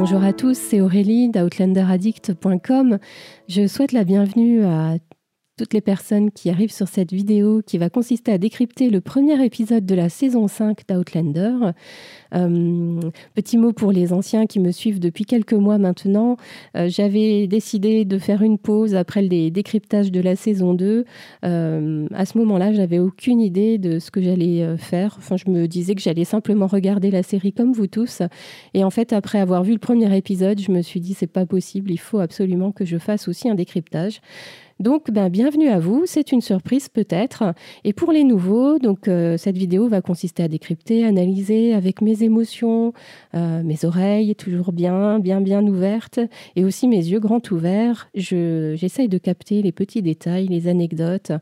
[0.00, 2.98] Bonjour à tous, c'est Aurélie d'OutlanderAddict.com.
[3.48, 4.94] Je souhaite la bienvenue à
[5.60, 9.44] toutes les personnes qui arrivent sur cette vidéo qui va consister à décrypter le premier
[9.44, 11.72] épisode de la saison 5 d'Outlander.
[12.34, 13.00] Euh,
[13.34, 16.38] petit mot pour les anciens qui me suivent depuis quelques mois maintenant.
[16.78, 21.04] Euh, j'avais décidé de faire une pause après les décryptages de la saison 2.
[21.44, 25.16] Euh, à ce moment-là, j'avais aucune idée de ce que j'allais faire.
[25.18, 28.22] Enfin, je me disais que j'allais simplement regarder la série comme vous tous.
[28.72, 31.44] Et en fait, après avoir vu le premier épisode, je me suis dit c'est pas
[31.44, 31.90] possible.
[31.90, 34.22] Il faut absolument que je fasse aussi un décryptage.
[34.80, 36.04] Donc, ben, bienvenue à vous.
[36.06, 37.52] C'est une surprise peut-être.
[37.84, 42.22] Et pour les nouveaux, donc euh, cette vidéo va consister à décrypter, analyser avec mes
[42.22, 42.94] émotions,
[43.34, 46.18] euh, mes oreilles toujours bien, bien, bien ouvertes,
[46.56, 48.08] et aussi mes yeux grands ouverts.
[48.14, 51.32] j'essaye de capter les petits détails, les anecdotes,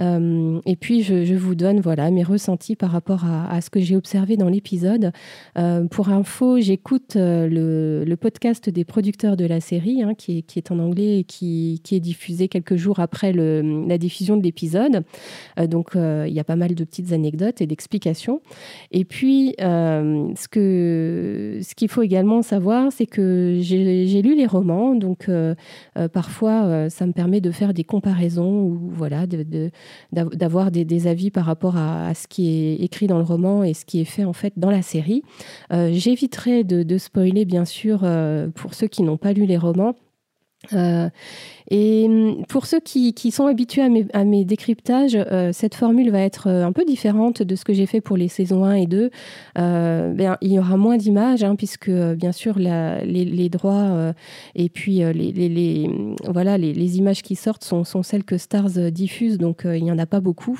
[0.00, 3.94] euh, et puis je, vous donne voilà mes ressentis par rapport à, ce que j'ai
[3.94, 5.12] observé dans l'épisode.
[5.92, 11.20] pour info, j'écoute le, podcast des producteurs de la série, hein, qui, est, en anglais
[11.20, 15.04] et qui, qui est diffusé quelques jours après la diffusion de l'épisode.
[15.58, 18.40] Euh, donc, euh, il y a pas mal de petites anecdotes et d'explications.
[18.90, 24.46] Et puis, euh, ce que ce qu'il faut également savoir, c'est que j'ai lu les
[24.46, 25.30] romans, donc
[26.12, 29.26] parfois, ça me permet de faire des comparaisons ou voilà,
[30.12, 33.74] d'avoir de, des, avis par rapport à, ce qui est écrit dans le roman et
[33.74, 35.22] ce qui est fait en fait dans la série.
[35.70, 38.06] J'éviterai de, spoiler, bien sûr,
[38.54, 39.94] pour ceux qui n'ont pas lu les romans.
[40.74, 41.08] Euh,
[41.70, 46.48] et hum, pour ceux qui, sont habitués à mes, décryptages, euh, cette formule va être
[46.48, 49.10] euh, un peu différente de ce que j'ai fait pour les saisons 1 et 2.
[49.56, 54.12] Ben, il y aura moins d'images, hein, puisque bien sûr les, droits
[54.54, 55.90] et puis les,
[56.28, 59.98] voilà, les, images qui sortent sont, sont, celles que Stars diffuse, donc il n'y en
[59.98, 60.58] a pas beaucoup.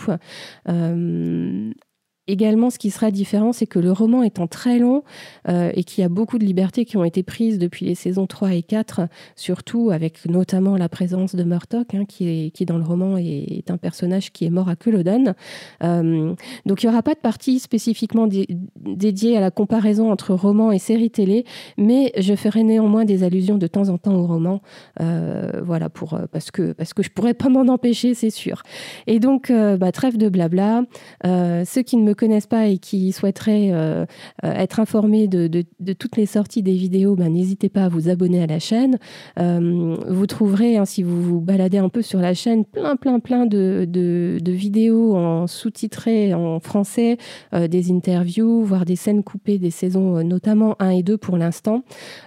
[2.27, 5.03] Également, ce qui sera différent, c'est que le roman étant très long
[5.49, 8.27] euh, et qu'il y a beaucoup de libertés qui ont été prises depuis les saisons
[8.27, 12.85] 3 et 4, surtout avec notamment la présence de Murtock, hein, qui, est, dans le
[12.85, 15.35] roman est, un personnage qui est mort à Culloden.
[15.83, 16.35] Euh,
[16.67, 18.29] donc il n'y aura pas de partie spécifiquement
[18.77, 21.45] dédiée à la comparaison entre roman et série télé,
[21.79, 24.61] mais je ferai néanmoins des allusions de temps en temps au roman,
[25.01, 28.63] euh, voilà, pour, parce, que, parce que je pourrais pas m'en empêcher, c'est sûr.
[29.07, 30.85] Et donc, bah, trêve de blabla.
[31.25, 34.05] ceux qui ne me connaissent pas et qui souhaiteraient euh,
[34.45, 38.43] euh, être informés de, toutes les sorties des vidéos, ben, n'hésitez pas à vous abonner
[38.43, 38.99] à la chaîne.
[39.39, 43.21] Euh, vous trouverez, hein, si vous vous baladez un peu sur la chaîne, plein, plein,
[43.21, 47.17] plein de, vidéos en sous-titrées en français,
[47.53, 51.83] des interviews, voire des scènes coupées des saisons, notamment 1 et 2 pour l'instant.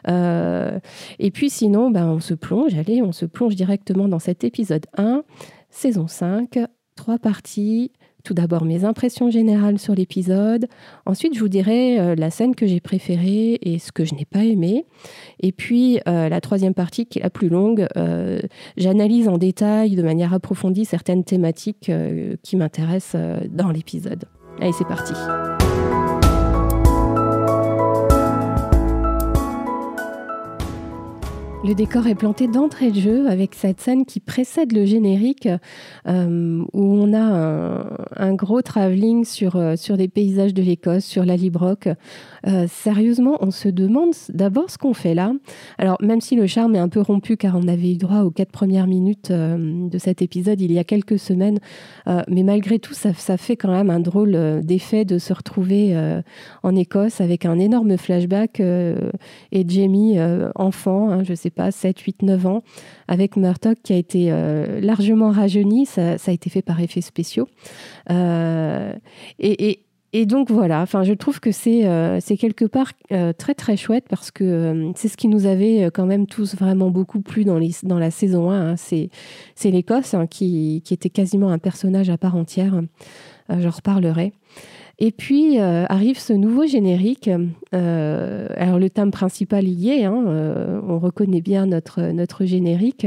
[0.07, 4.85] et puis sinon, ben, on se plonge, allez, on se plonge directement dans cet épisode
[4.97, 5.23] 1,
[5.69, 6.59] saison 5,
[6.95, 7.91] trois parties.
[8.23, 10.67] Tout d'abord mes impressions générales sur l'épisode.
[11.06, 14.23] Ensuite, je vous dirai euh, la scène que j'ai préférée et ce que je n'ai
[14.23, 14.85] pas aimé.
[15.41, 18.39] Et puis, euh, la troisième partie, qui est la plus longue, euh,
[18.78, 21.91] j'analyse en détail, de manière approfondie, certaines thématiques
[22.44, 24.23] qui m'intéressent dans l'épisode.
[24.61, 25.13] Allez, c'est parti.
[31.66, 35.47] Le décor est planté d'entrée de jeu avec cette scène qui précède le générique
[36.09, 37.88] euh, où on a
[38.18, 41.88] un, gros travelling sur, euh, sur des paysages de l'Écosse, sur la Librock.
[42.47, 45.31] Euh, sérieusement, on se demande d'abord ce qu'on fait là.
[45.78, 48.31] Alors, même si le charme est un peu rompu car on avait eu droit aux
[48.31, 51.59] quatre premières minutes de cet épisode il y a quelques semaines,
[52.28, 55.96] mais malgré tout, ça, fait quand même un drôle d'effet de se retrouver
[56.63, 60.18] en Écosse avec un énorme flashback et Jamie
[60.56, 62.64] enfant, hein, je sais pas, 7, 8, 9 ans,
[63.08, 65.86] avec Murdoch qui a été euh, largement rajeuni.
[65.86, 67.47] Ça, a été fait par effets spéciaux.
[68.09, 68.94] Euh,
[69.40, 69.80] et,
[70.25, 74.91] donc voilà, enfin, je trouve que c'est euh, quelque part très très chouette parce que
[74.96, 77.58] c'est ce qui nous avait quand même tous vraiment beaucoup plu dans
[77.97, 78.74] la saison 1.
[78.74, 78.75] Hein.
[78.78, 82.80] C'est l'Écosse hein, qui, qui, était quasiment un personnage à part entière.
[83.50, 84.34] J'en reparlerai.
[85.06, 87.29] Et puis euh, arrive ce nouveau générique.
[87.76, 93.05] Euh, alors le thème principal y est, hein, euh, on reconnaît bien notre, notre générique,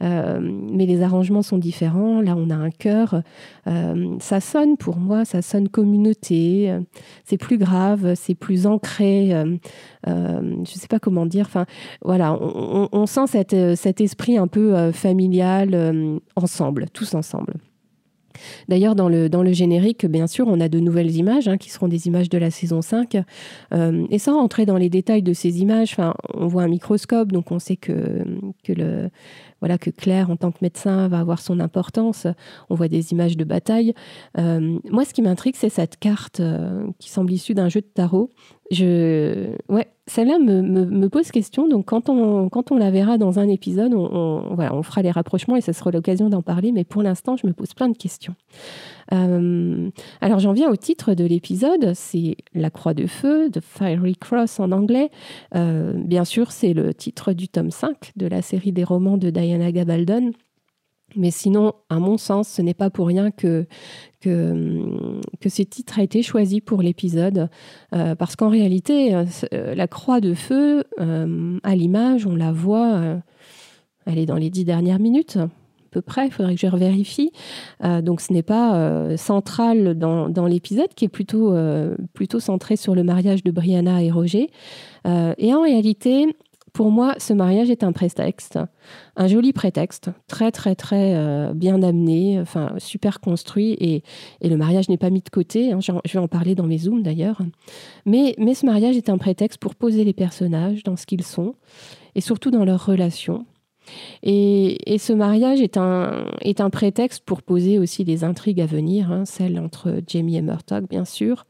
[0.00, 2.20] mais les arrangements sont différents.
[2.20, 3.22] Là, on a un chœur.
[3.64, 6.76] ça sonne pour moi, ça sonne communauté.
[7.24, 9.28] C'est plus grave, c'est plus ancré.
[10.04, 11.46] je ne sais pas comment dire.
[11.46, 11.66] Enfin,
[12.02, 17.54] voilà, on, sent cette, cet esprit un peu familial ensemble, tous ensemble.
[18.68, 22.06] D'ailleurs, dans le, générique, bien sûr, on a de nouvelles images hein, qui seront des
[22.06, 23.16] images de la saison 5.
[23.72, 25.96] Euh, et sans rentrer dans les détails de ces images,
[26.34, 28.24] on voit un microscope, donc on sait que,
[28.68, 29.10] le,
[29.60, 32.26] voilà que Claire, en tant que médecin, va avoir son importance.
[32.70, 33.94] On voit des images de bataille.
[34.36, 36.42] moi, ce qui m'intrigue, c'est cette carte
[36.98, 38.30] qui semble issue d'un jeu de tarot.
[38.70, 41.68] Je, ouais, celle-là me, me, pose question.
[41.68, 45.10] Donc, quand on, quand on la verra dans un épisode, on, voilà, on fera les
[45.10, 46.72] rapprochements et ce sera l'occasion d'en parler.
[46.72, 48.34] Mais pour l'instant, je me pose plein de questions.
[49.12, 49.88] Euh,
[50.20, 51.92] alors, j'en viens au titre de l'épisode.
[51.94, 55.10] C'est La Croix de Feu, The Fiery Cross en anglais.
[55.54, 59.30] Euh, bien sûr, c'est le titre du tome 5 de la série des romans de
[59.30, 60.32] Diana Gabaldon.
[61.14, 63.66] Mais sinon, à mon sens, ce n'est pas pour rien que,
[64.20, 67.48] que, ce titre a été choisi pour l'épisode.
[67.94, 69.24] Euh, parce qu'en réalité, euh,
[69.54, 70.84] euh, la croix de feu,
[71.62, 73.20] à l'image, on la voit,
[74.04, 75.48] elle est dans les dix dernières minutes, à
[75.90, 77.30] peu près, il faudrait que je revérifie.
[78.02, 81.54] donc ce n'est pas central dans, dans l'épisode, qui est plutôt,
[82.12, 84.50] plutôt centré sur le mariage de Brianna et Roger.
[85.06, 86.26] et en réalité,
[86.76, 88.58] pour moi, ce mariage est un prétexte,
[89.16, 94.02] un joli prétexte, très très très euh, bien amené, enfin super construit, et,
[94.46, 95.72] le mariage n'est pas mis de côté.
[95.72, 97.40] Hein, je vais en parler dans mes zooms d'ailleurs.
[98.04, 101.54] Mais, mais ce mariage est un prétexte pour poser les personnages dans ce qu'ils sont,
[102.14, 103.46] et surtout dans leurs relations.
[104.22, 109.10] Et, ce mariage est un, est un prétexte pour poser aussi les intrigues à venir,
[109.10, 109.24] hein,
[109.58, 111.46] entre Jamie et Murtagh, bien sûr,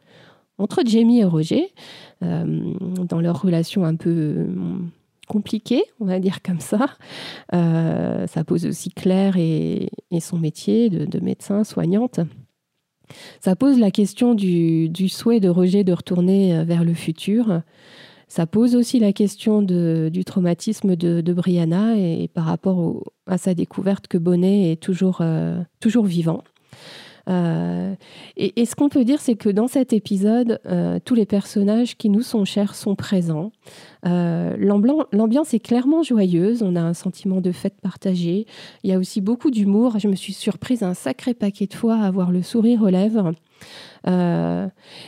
[0.58, 1.74] entre Jamie et Roger,
[2.22, 2.74] euh,
[3.08, 4.46] dans leur relation un peu
[5.26, 6.86] compliqué, on va dire comme ça.
[7.54, 9.88] Euh, ça pose aussi Claire et,
[10.20, 12.20] son métier de, médecin soignante.
[13.40, 17.62] Ça pose la question du, souhait de Roger de retourner euh, vers le futur.
[18.28, 24.08] Ça pose aussi la question du traumatisme de, Brianna et, par rapport à sa découverte
[24.08, 26.42] que Bonnet est toujours, euh, toujours vivant.
[27.28, 27.94] Euh,
[28.36, 32.08] et, ce qu'on peut dire, c'est que dans cet épisode, euh, tous les personnages qui
[32.08, 33.52] nous sont chers sont présents.
[34.04, 34.56] Euh,
[35.12, 38.46] l'ambiance est clairement joyeuse, on a un sentiment de fête partagée.
[38.84, 39.98] Il y a aussi beaucoup d'humour.
[39.98, 43.32] Je me suis surprise un sacré paquet de fois à avoir le sourire aux lèvres.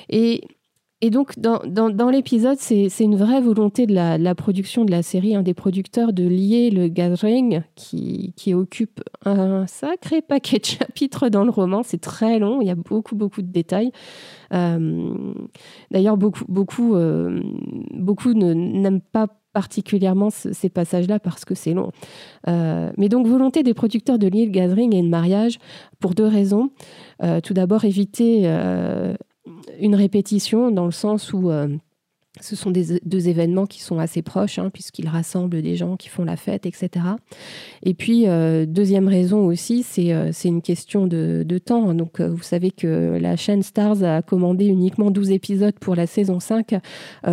[0.08, 0.42] et
[1.00, 5.36] et donc, dans, dans, l'épisode, c'est une vraie volonté de la, production de la série,
[5.36, 11.28] un des producteurs, de lier le gathering qui, qui, occupe un sacré paquet de chapitres
[11.28, 11.84] dans le roman.
[11.84, 13.92] C'est très long, il y a beaucoup, beaucoup de détails.
[14.52, 15.14] Euh,
[15.92, 17.42] d'ailleurs, beaucoup, beaucoup, euh,
[17.94, 21.92] beaucoup n'aiment pas particulièrement ces passages-là parce que c'est long.
[22.48, 25.58] Euh, mais donc, volonté des producteurs de lier le gathering et le mariage
[26.00, 26.70] pour deux raisons.
[27.44, 28.48] tout d'abord, éviter
[29.78, 31.68] une répétition dans le sens où euh,
[32.40, 36.24] ce sont deux événements qui sont assez proches, hein, puisqu'ils rassemblent des gens qui font
[36.24, 36.90] la fête, etc.
[37.82, 41.92] Et puis, euh, deuxième raison aussi, c'est euh, une question de, temps.
[41.92, 46.38] Donc, vous savez que la chaîne Stars a commandé uniquement 12 épisodes pour la saison
[46.38, 46.76] 5.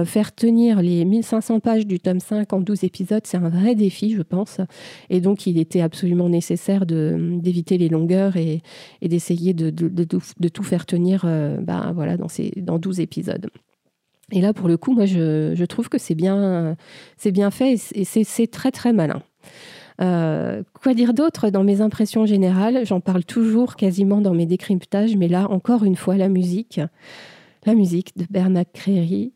[0.03, 4.13] faire tenir les 1500 pages du tome 5 en 12 épisodes, c'est un vrai défi,
[4.13, 4.61] je pense.
[5.11, 8.61] Et donc, il était absolument nécessaire d'éviter les longueurs et,
[9.03, 9.69] d'essayer de,
[10.49, 13.47] tout faire tenir ben, voilà, dans, ces, dans 12 épisodes.
[14.31, 16.75] Et là, pour le coup, moi, je, trouve que c'est bien,
[17.17, 19.21] c'est bien fait et c'est très, très malin.
[20.01, 22.85] Euh, quoi dire d'autre dans mes impressions générales?
[22.85, 26.81] J'en parle toujours quasiment dans mes décryptages, mais là, encore une fois, la musique.
[27.65, 29.33] La musique de Bernard Créry.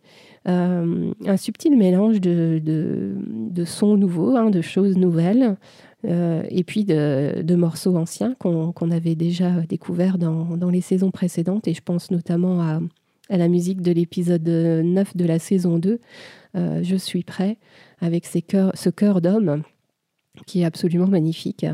[0.47, 5.57] Euh, un subtil mélange de, sons nouveaux, hein, de choses nouvelles,
[6.06, 11.68] euh, et puis de, morceaux anciens qu'on avait déjà découverts dans, les saisons précédentes.
[11.68, 12.80] Et je pense notamment à
[13.29, 16.00] à la musique de l'épisode 9 de la saison 2,
[16.55, 17.57] euh, Je suis prêt,
[18.00, 19.63] avec ce chœur d'homme
[20.45, 21.65] qui est absolument magnifique.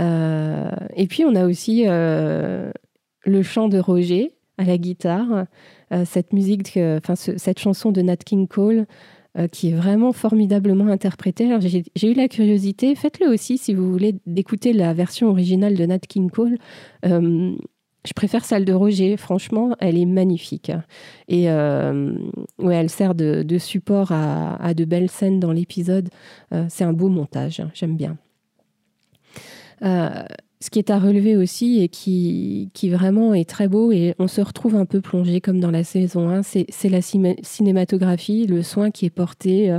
[0.00, 2.70] Euh, et puis on a aussi euh,
[3.24, 5.46] le chant de Roger à la guitare,
[6.04, 8.86] cette musique, enfin cette chanson de Nat King Cole.
[9.50, 11.50] qui est vraiment formidablement interprétée.
[11.60, 16.00] J'ai eu la curiosité, faites-le aussi si vous voulez d'écouter la version originale de Nat
[16.00, 16.58] King Cole.
[18.04, 19.16] Je préfère celle de Roger.
[19.16, 20.72] Franchement, elle est magnifique.
[21.28, 22.12] Et euh,
[22.58, 26.08] ouais, elle sert de, support à, de belles scènes dans l'épisode.
[26.52, 27.62] Euh, c'est un beau montage.
[27.74, 28.16] J'aime bien.
[29.84, 30.08] Euh,
[30.60, 34.28] ce qui est à relever aussi et qui, qui, vraiment est très beau, et on
[34.28, 38.92] se retrouve un peu plongé comme dans la saison 1, c'est la cinématographie, le soin
[38.92, 39.76] qui est porté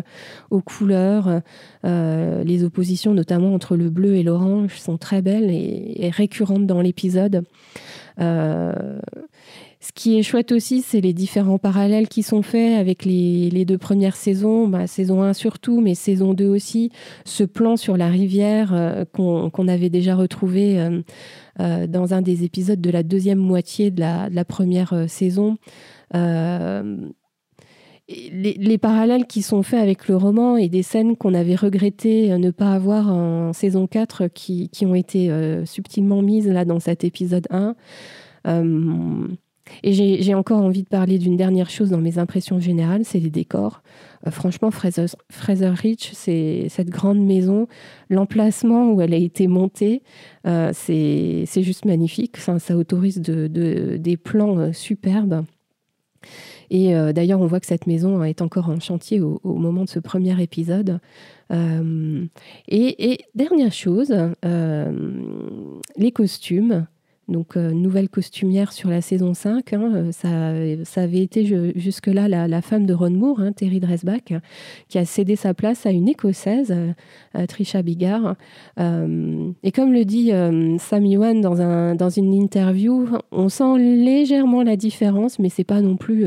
[0.49, 1.39] aux couleurs.
[1.85, 6.81] les oppositions, notamment entre le bleu et l'orange, sont très belles et, et récurrentes dans
[6.81, 7.45] l'épisode.
[8.19, 8.99] Euh,
[9.79, 13.77] ce qui est chouette aussi, c'est les différents parallèles qui sont faits avec les, deux
[13.77, 16.91] premières saisons, bah, saison 1 surtout, mais saison 2 aussi.
[17.25, 20.79] Ce plan sur la rivière euh, qu'on avait déjà retrouvé
[21.59, 25.57] euh, dans un des épisodes de la deuxième moitié de la, première saison.
[28.31, 32.51] Les, parallèles qui sont faits avec le roman et des scènes qu'on avait regretté ne
[32.51, 35.31] pas avoir en saison 4 qui, qui ont été
[35.65, 37.75] subtilement mises là dans cet épisode 1.
[39.83, 43.29] et j'ai encore envie de parler d'une dernière chose dans mes impressions générales, c'est les
[43.29, 43.81] décors.
[44.27, 47.67] Euh, franchement, Fraser, Fraser Ridge, c'est cette grande maison,
[48.09, 50.03] l'emplacement où elle a été montée,
[50.47, 52.37] euh, c'est juste magnifique.
[52.37, 55.43] ça autorise de, des plans euh, superbes.
[56.75, 59.99] Et d'ailleurs, on voit que cette maison est encore en chantier au, moment de ce
[59.99, 60.99] premier épisode.
[61.51, 64.11] et, dernière chose,
[65.95, 66.87] les costumes.
[67.29, 69.71] Donc, euh, nouvelle costumière sur la saison 5.
[69.71, 74.33] Hein, euh, ça, avait été jusque-là la, femme de Ron Moore, hein, Terry Dresbach,
[74.89, 78.35] qui a cédé sa place à une Écossaise, euh, Trisha Bigard.
[78.77, 80.31] et comme le dit
[80.79, 85.81] Sam Yuan dans, un, dans une interview, on sent légèrement la différence, mais c'est pas
[85.81, 86.25] non plus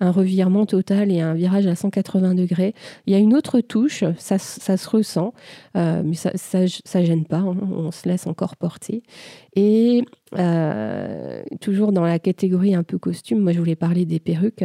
[0.00, 2.74] un revirement total et un virage à 180 degrés.
[3.06, 5.34] Il y a une autre touche, ça, ça se ressent,
[5.74, 9.02] mais ça, ça, ça, gêne pas, hein, on se laisse encore porter.
[9.56, 10.04] Et
[10.38, 14.64] euh, toujours dans la catégorie un peu costume, moi je voulais parler des perruques.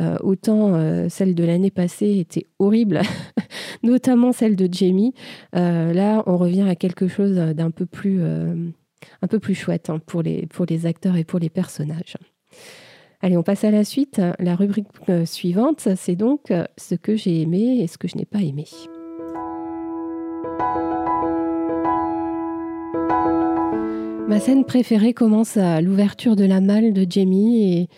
[0.00, 3.02] Euh, autant euh, celle de l'année passée était horrible,
[3.82, 5.12] notamment celle de Jamie.
[5.52, 10.22] là, on revient à quelque chose d'un peu plus, un peu plus chouette hein, pour,
[10.22, 12.16] les, pour les acteurs et pour les personnages.
[13.20, 14.22] Allez, on passe à la suite.
[14.38, 14.88] La rubrique
[15.26, 18.64] suivante, c'est donc ce que j'ai aimé et ce que je n'ai pas aimé.
[24.30, 27.88] Ma scène préférée commence à l'ouverture de la malle de Jamie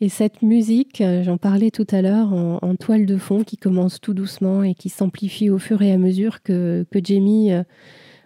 [0.00, 4.14] et, cette musique, j'en parlais tout à l'heure, en, toile de fond qui commence tout
[4.14, 7.64] doucement et qui s'amplifie au fur et à mesure que, Jamie euh,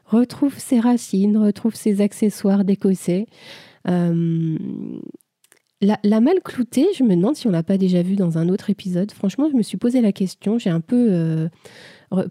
[0.05, 3.27] retrouve ses racines, retrouve ses accessoires d'écossais.
[3.89, 4.59] Euh,
[5.81, 8.69] la, malle cloutée, je me demande si on l'a pas déjà vu dans un autre
[8.69, 9.11] épisode.
[9.11, 10.59] Franchement, je me suis posé la question.
[10.59, 11.49] J'ai un peu euh,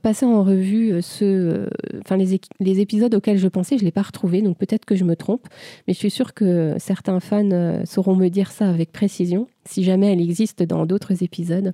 [0.02, 1.70] passer en revue euh, ce, euh,
[2.02, 4.96] enfin les, les, épisodes auxquels je pensais, je ne l'ai pas retrouvé, donc peut-être que
[4.96, 5.48] je me trompe,
[5.88, 9.84] mais je suis sûre que certains fans euh, sauront me dire ça avec précision, si
[9.84, 11.74] jamais elle existe dans d'autres épisodes.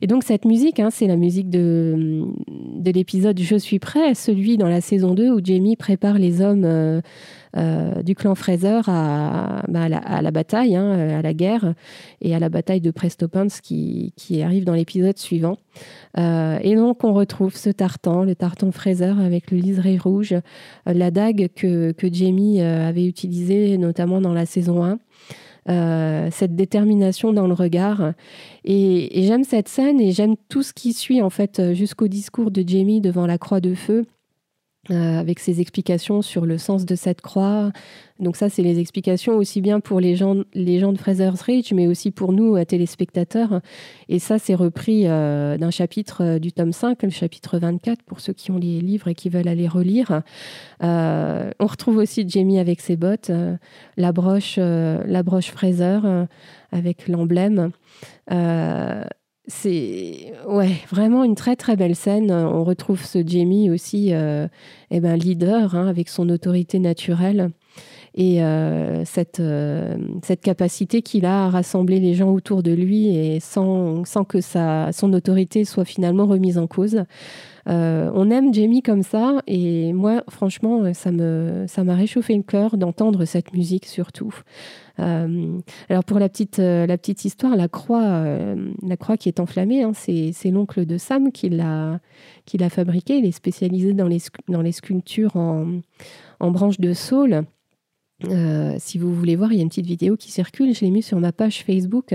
[0.00, 4.56] Et donc cette musique, hein, c'est la musique de, de l'épisode Je suis prêt, celui
[4.56, 7.02] dans la saison 2 où Jamie prépare les hommes
[7.54, 11.74] euh, du clan Fraser à, bah, la, bataille, hein, à la guerre,
[12.22, 15.58] et à la bataille de Prestopins qui, qui arrive dans l'épisode suivant.
[16.18, 20.92] Euh, et donc on retrouve ce tartan, le tartan Fraser avec le liseré rouge, euh,
[20.94, 24.98] la dague que, que Jamie avait utilisée notamment dans la saison 1.
[25.66, 28.12] Cette détermination dans le regard.
[28.64, 32.50] Et, et j'aime cette scène et j'aime tout ce qui suit en fait jusqu'au discours
[32.50, 34.04] de Jamie devant la croix de feu.
[34.90, 37.70] Euh, avec ses explications sur le sens de cette croix.
[38.18, 41.72] Donc ça, c'est les explications aussi bien pour les gens, les gens de Fraser's Ridge,
[41.72, 43.60] mais aussi pour nous, euh, téléspectateurs.
[44.08, 48.32] Et ça, c'est repris euh, d'un chapitre du tome 5, le chapitre 24, pour ceux
[48.32, 50.22] qui ont les livres et qui veulent aller relire.
[50.80, 53.30] on retrouve aussi Jamie avec ses bottes,
[53.96, 56.00] la broche, la broche Fraser
[56.72, 57.70] avec l'emblème
[59.48, 62.30] c'est ouais, vraiment une très très belle scène.
[62.30, 64.46] On retrouve ce Jamie aussi, euh,
[64.90, 67.50] eh ben, leader hein, avec son autorité naturelle
[68.14, 73.38] et euh, cette, euh, cette capacité qu'il a à rassembler les gens autour de lui
[73.40, 77.02] sans, que son autorité soit finalement remise en cause.
[77.68, 82.42] Euh, on aime Jamie comme ça et moi franchement ça me ça m'a réchauffé le
[82.42, 84.34] cœur d'entendre cette musique surtout.
[84.98, 88.24] alors pour la petite la petite histoire, la croix
[88.82, 92.00] la croix qui est enflammée, hein, c'est, l'oncle de Sam qui l'a
[92.46, 93.18] qui l'a fabriquée.
[93.18, 95.80] Il est spécialisé dans les dans les sculptures en
[96.40, 97.44] en branches de saule.
[98.30, 100.74] Euh, si vous voulez voir, il y a une petite vidéo qui circule.
[100.74, 102.14] Je l'ai mise sur ma page Facebook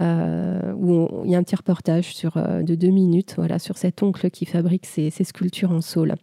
[0.00, 3.76] euh, où il y a un petit reportage sur, euh, de deux minutes voilà, sur
[3.76, 6.14] cet oncle qui fabrique ses, sculptures en saule.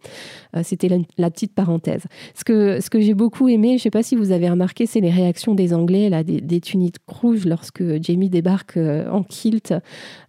[0.62, 2.04] C'était la, petite parenthèse.
[2.34, 4.86] Ce que, ce que j'ai beaucoup aimé, je ne sais pas si vous avez remarqué,
[4.86, 9.72] c'est les réactions des Anglais, là, des, des tuniques rouges lorsque Jamie débarque en kilt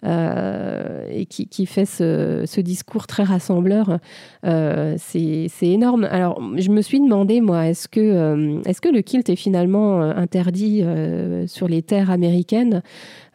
[0.04, 4.00] et qui, fait ce, ce, discours très rassembleur.
[4.44, 6.04] c'est énorme.
[6.04, 10.14] Alors, je me suis demandé, moi, est-ce que, est-ce que le kilt est finalement euh,
[10.16, 12.82] interdit euh, sur les terres américaines,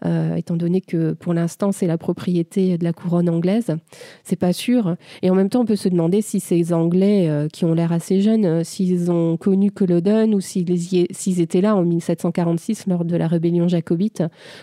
[0.05, 3.75] euh, étant donné que pour l'instant c'est la propriété de la couronne anglaise
[4.23, 4.97] C'est pas sûr.
[5.23, 8.21] Et en même temps, on peut se demander si ces Anglais qui ont l'air assez
[8.21, 13.69] jeunes, s'ils ont connu Culloden ou s'ils étaient là en 1746 lors de la rébellion
[13.69, 14.23] jacobite.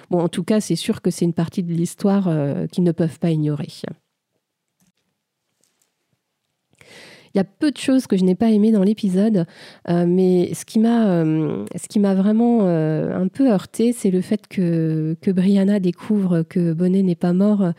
[0.09, 2.29] Bon, en tout cas, c'est sûr que c'est une partie de l'histoire
[2.71, 3.67] qu'ils ne peuvent pas ignorer.
[7.33, 9.45] Il y a peu de choses que je n'ai pas aimées dans l'épisode,
[9.87, 15.79] mais ce qui m'a, m'a vraiment un peu heurté, c'est le fait que, que Brianna
[15.79, 17.73] découvre que Bonnet n'est pas mort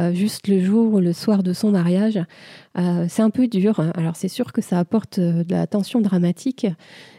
[0.00, 2.18] euh, juste le jour ou le soir de son mariage.
[2.78, 3.80] Euh, c'est un peu dur.
[3.94, 6.66] Alors c'est sûr que ça apporte euh, de la tension dramatique,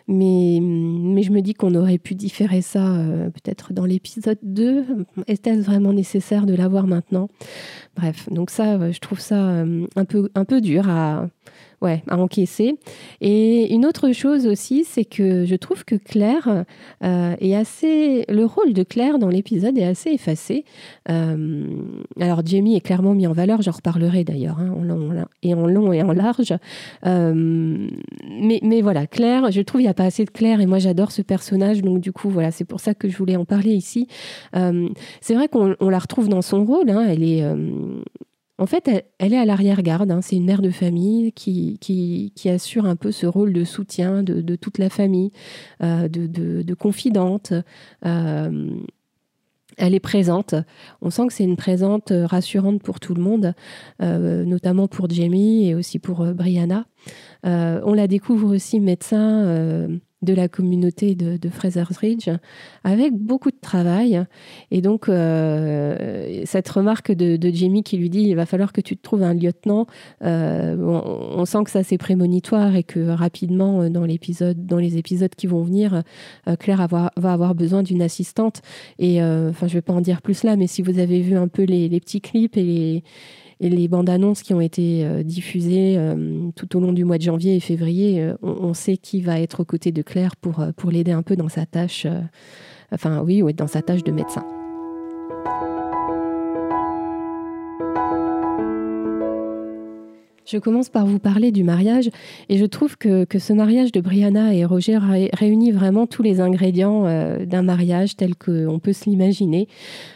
[0.08, 2.98] mais, mais je me dis qu'on aurait pu différer ça
[3.34, 4.86] peut-être dans l'épisode 2.
[5.28, 7.30] Est-ce vraiment nécessaire de l'avoir maintenant?
[7.96, 9.64] Bref, donc ça, je trouve ça
[9.96, 11.28] un peu, un peu dur à
[11.82, 12.76] ouais, à encaisser.
[13.22, 16.66] Et une autre chose aussi, c'est que je trouve que Claire
[17.04, 18.26] euh, est assez.
[18.30, 20.64] Le rôle de Claire dans l'épisode est assez effacé.
[21.10, 21.66] Euh,
[22.20, 25.68] alors, Jamie est clairement mis en valeur, j'en reparlerai d'ailleurs, hein, en long et en
[25.68, 26.54] long et en large.
[27.06, 30.66] Euh, mais, mais voilà, Claire, je trouve qu'il n'y a pas assez de Claire et
[30.66, 33.46] moi j'adore ce personnage, donc du coup, voilà, c'est pour ça que je voulais en
[33.46, 34.08] parler ici.
[34.54, 37.44] c'est vrai qu'on la retrouve dans son rôle, hein, elle est
[38.58, 40.12] en fait, elle, est à l'arrière-garde.
[40.12, 40.22] Hein.
[40.22, 44.56] C'est une mère de famille qui, qui, assure un peu ce rôle de soutien de,
[44.56, 45.32] toute la famille,
[45.82, 47.54] euh, de, confidente.
[48.06, 48.70] Euh,
[49.78, 50.54] elle est présente.
[51.02, 53.54] On sent que c'est une présente rassurante pour tout le monde,
[54.02, 56.86] euh, notamment pour Jamie et aussi pour Brianna.
[57.44, 59.88] on la découvre aussi médecin
[60.22, 62.30] de la communauté de, Fraser's Ridge,
[62.84, 64.24] avec beaucoup de travail.
[64.70, 68.82] Et donc, euh, cette remarque de, de, Jamie qui lui dit il va falloir que
[68.82, 69.88] tu te trouves un lieutenant,
[70.24, 74.98] euh, on, sent que ça c'est prémonitoire et que rapidement, euh, dans, l'épisode, dans les
[74.98, 76.04] épisodes qui vont venir,
[76.60, 78.62] Claire va avoir besoin d'une assistante.
[79.00, 81.36] Et enfin, je ne vais pas en dire plus là, mais si vous avez vu
[81.36, 83.04] un peu les, les petits clips et les
[83.62, 87.20] et les bandes annonces qui ont été euh, diffusées euh, tout au long du mois
[87.20, 90.66] de janvier et février, euh, on, sait qui va être aux côtés de Claire pour,
[90.90, 92.08] l'aider un peu dans sa tâche,
[92.92, 94.44] enfin oui, dans sa tâche de médecin.
[100.46, 102.10] Je commence par vous parler du mariage
[102.50, 104.98] et je trouve que, ce mariage de Brianna et Roger
[105.34, 109.68] réunit vraiment tous les ingrédients euh, d'un mariage tel qu'on peut se l'imaginer.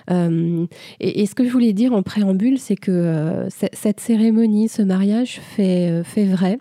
[0.10, 0.66] Euh,
[1.00, 5.40] et, ce que je voulais dire en préambule, c'est que euh, cette cérémonie, ce mariage
[5.40, 6.58] fait, fait vrai.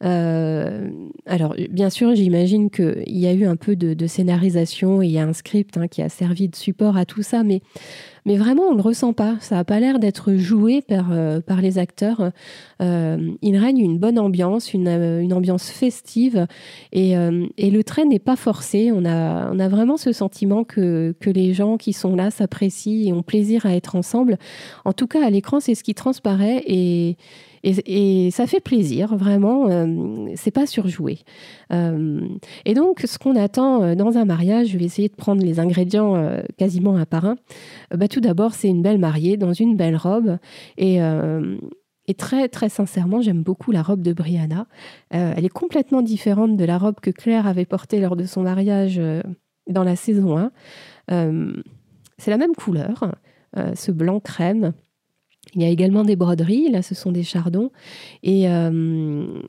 [0.00, 5.18] alors, bien sûr, j'imagine qu'il y a eu un peu de, scénarisation et il y
[5.18, 7.62] a un script hein, qui a servi de support à tout ça, mais
[8.24, 9.36] mais vraiment on le ressent pas.
[9.40, 12.30] Ça n'a pas l'air d'être joué par, euh, par les acteurs.
[12.80, 16.46] Euh, il règne une bonne ambiance, une, euh, une ambiance festive
[16.92, 17.12] et,
[17.58, 18.90] et le trait n'est pas forcé.
[18.92, 23.08] On a, on a vraiment ce sentiment que, que les gens qui sont là s'apprécient
[23.08, 24.38] et ont plaisir à être ensemble.
[24.84, 27.16] En tout cas, à l'écran, c'est ce qui transparaît et
[27.64, 29.68] et, ça fait plaisir, vraiment.
[29.68, 31.20] Euh, c'est pas surjoué.
[31.72, 32.26] Euh,
[32.64, 35.60] et donc, ce qu'on attend euh, dans un mariage, je vais essayer de prendre les
[35.60, 36.02] ingrédients
[36.58, 37.36] quasiment un par un.
[37.94, 40.38] Bah, tout d'abord, c'est une belle mariée dans une belle robe.
[40.76, 40.98] Et.
[42.08, 44.66] Et très, très sincèrement, j'aime beaucoup la robe de Brianna.
[45.10, 49.00] elle est complètement différente de la robe que Claire avait portée lors de son mariage
[49.68, 50.50] dans la saison 1.
[52.18, 53.14] c'est la même couleur,
[53.54, 54.72] ce blanc crème.
[55.54, 57.70] Il y a également des broderies, là ce sont des chardons.
[58.22, 59.42] Et euh,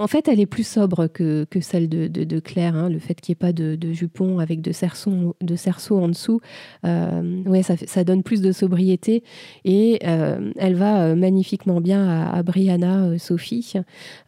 [0.00, 2.76] en fait, elle est plus sobre que, que celle de, de, Claire.
[2.76, 2.88] Hein.
[2.88, 5.56] Le fait qu'il n'y ait pas de, de, jupon avec de cerceaux, de
[5.90, 6.40] en dessous,
[6.86, 9.24] euh, ouais, ça, ça, donne plus de sobriété.
[9.64, 13.72] Et euh, elle va euh, magnifiquement bien à, Brianna, Sophie.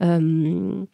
[0.01, 0.87] Il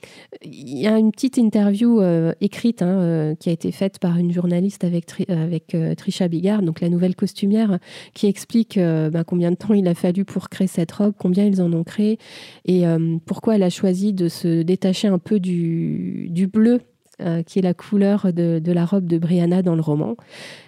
[0.42, 2.02] y a une petite interview
[2.40, 6.88] écrite hein, qui a été faite par une journaliste avec, avec Trisha Bigard, donc la
[6.90, 7.78] nouvelle costumière,
[8.12, 11.62] qui explique ben, combien de temps il a fallu pour créer cette robe, combien ils
[11.62, 12.18] en ont créé
[12.66, 12.84] et
[13.24, 16.80] pourquoi elle a choisi de se détacher un peu du, bleu
[17.22, 20.16] euh, qui est la couleur de, la robe de Brianna dans le roman.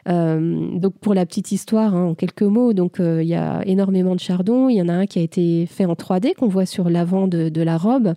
[0.08, 4.14] Euh, donc pour la petite histoire, hein, en quelques mots, euh, il y a énormément
[4.14, 4.70] de chardons.
[4.70, 7.28] Il y en a un qui a été fait en 3D qu'on voit sur l'avant
[7.28, 8.14] de, la robe.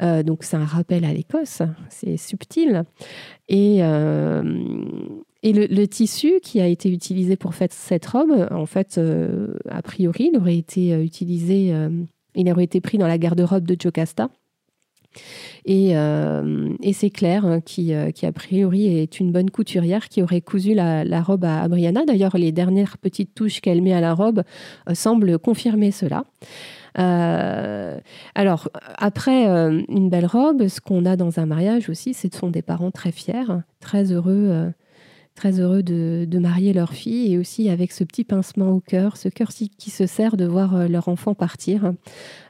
[0.00, 2.84] donc c'est un rappel à l'Écosse, c'est subtil.
[3.50, 8.98] Et le, tissu qui a été utilisé pour faire cette robe, en fait,
[9.68, 11.74] a priori, il aurait été utilisé,
[12.34, 14.30] il aurait été pris dans la garde-robe de Jocasta.
[15.68, 20.22] Euh, et, c'est Claire hein, qui, euh, qui, a priori, est une bonne couturière qui
[20.22, 22.04] aurait cousu la, robe à, Brianna.
[22.06, 24.42] D'ailleurs, les dernières petites touches qu'elle met à la robe
[24.88, 26.24] euh, semblent confirmer cela.
[28.34, 29.46] alors, après
[29.88, 33.12] une belle robe, ce qu'on a dans un mariage aussi, ce sont des parents très
[33.12, 34.72] fiers, très heureux
[35.38, 39.28] très heureux de, marier leur fille et aussi avec ce petit pincement au cœur, ce
[39.28, 41.92] cœur qui se sert de voir euh, leur enfant partir.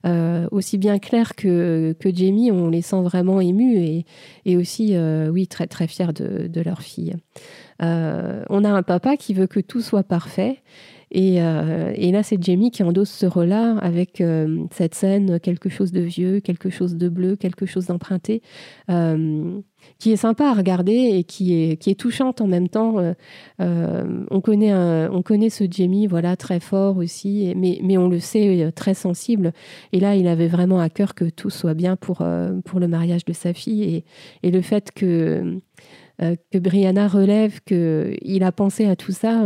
[0.07, 4.05] Euh, aussi bien Claire que, Jamie, on les sent vraiment émus
[4.47, 7.15] et, aussi, euh, oui, très très fiers de, de leur fille.
[7.81, 10.63] on a un papa qui veut que tout soit parfait
[11.11, 14.23] Et, là, c'est Jamie qui endosse ce rôle-là avec
[14.71, 18.43] cette scène, quelque chose de vieux, quelque chose de bleu, quelque chose d'emprunté
[19.99, 22.99] qui est sympa à regarder et qui est, qui est touchante en même temps.
[22.99, 23.15] Euh,
[23.61, 28.21] euh, on, connaît on connaît ce Jamie, voilà, très fort aussi, mais, mais on le
[28.21, 29.53] sait, euh, très sensible.
[29.93, 32.25] Et là, il avait vraiment à cœur que tout soit bien pour,
[32.65, 33.83] pour le mariage de sa fille.
[33.83, 34.05] Et,
[34.43, 35.61] et le fait que,
[36.19, 39.43] que Brianna relève qu'il a pensé à tout ça,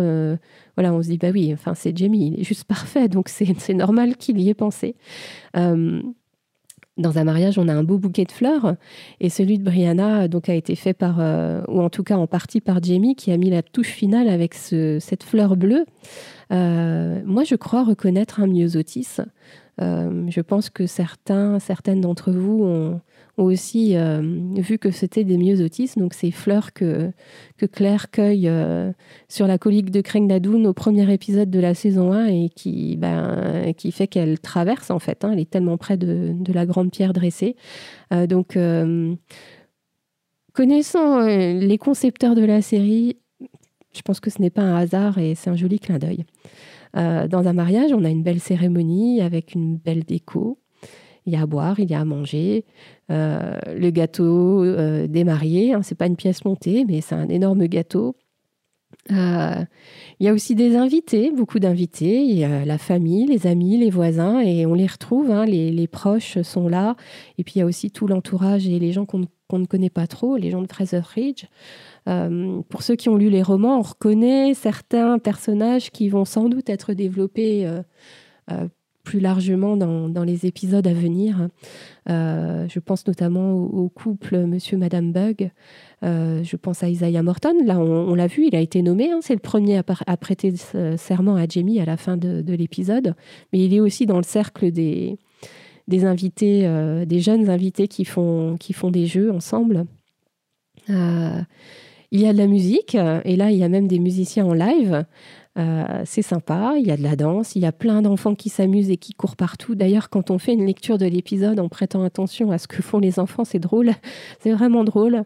[0.76, 3.74] voilà, on se dit, bah oui, enfin, c'est Jamie, il est juste parfait, donc c'est
[3.74, 4.96] normal qu'il y ait pensé
[6.98, 8.76] dans un mariage, on a un beau bouquet de fleurs.
[9.20, 12.26] Et celui de Brianna donc, a été fait par, euh, ou en tout cas en
[12.26, 15.86] partie par Jamie, qui a mis la touche finale avec cette fleur bleue.
[16.52, 19.18] Euh, moi, je crois reconnaître un myosotis.
[19.80, 23.00] Euh, je pense que certains, certaines d'entre vous ont,
[23.38, 24.20] ont aussi euh,
[24.56, 27.10] vu que c'était des myosotis, donc ces fleurs que,
[27.56, 28.92] que Claire cueille euh,
[29.28, 33.72] sur la colique de Craignadoun au premier épisode de la saison 1 et qui, ben,
[33.76, 35.24] qui fait qu'elle traverse en fait.
[35.24, 37.56] Hein, elle est tellement près de, de la grande pierre dressée.
[38.12, 38.58] Euh, donc,
[40.52, 43.16] connaissant les concepteurs de la série,
[43.94, 46.24] je pense que ce n'est pas un hasard et c'est un joli clin d'œil.
[46.94, 50.61] dans un mariage, on a une belle cérémonie avec une belle déco.
[51.26, 52.64] Il y a à boire, il y a à manger.
[53.10, 57.28] Euh, le gâteau euh, des mariés, hein, c'est pas une pièce montée, mais c'est un
[57.28, 58.16] énorme gâteau.
[59.10, 59.64] Euh,
[60.20, 62.46] il y a aussi des invités, beaucoup d'invités.
[62.64, 65.30] La famille, les amis, les voisins, et on les retrouve.
[65.30, 66.96] Hein, les, proches sont là.
[67.38, 70.06] Et puis il y a aussi tout l'entourage et les gens qu'on ne connaît pas
[70.06, 71.46] trop, les gens de Fraser Ridge.
[72.68, 76.68] pour ceux qui ont lu les romans, on reconnaît certains personnages qui vont sans doute
[76.68, 77.68] être développés
[79.02, 81.48] plus largement dans, les épisodes à venir.
[82.08, 85.50] Euh, je pense notamment au, couple Monsieur Madame Bug.
[86.04, 87.54] Euh, je pense à Isaiah Morton.
[87.64, 89.10] Là, on, l'a vu, il a été nommé.
[89.10, 89.18] Hein.
[89.22, 90.54] c'est le premier à, prêter
[90.96, 93.14] serment à Jamie à la fin de, l'épisode.
[93.52, 95.18] Mais il est aussi dans le cercle des,
[95.88, 99.84] des invités, euh, des jeunes invités qui font, qui font des jeux ensemble.
[100.88, 104.52] il y a de la musique, et là, il y a même des musiciens en
[104.52, 105.04] live.
[105.58, 108.48] Euh, c'est sympa, il y a de la danse, il y a plein d'enfants qui
[108.48, 109.74] s'amusent et qui courent partout.
[109.74, 112.98] D'ailleurs, quand on fait une lecture de l'épisode en prêtant attention à ce que font
[112.98, 113.90] les enfants, c'est drôle,
[114.40, 115.24] c'est vraiment drôle.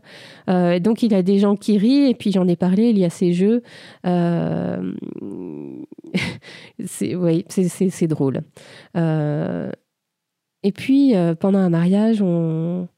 [0.51, 2.99] Euh, donc il y a des gens qui rient, et puis j'en ai parlé, il
[2.99, 3.63] y a ces jeux.
[4.05, 4.93] Euh,
[6.85, 8.43] c'est, drôle.
[10.63, 12.89] et puis, pendant un mariage, on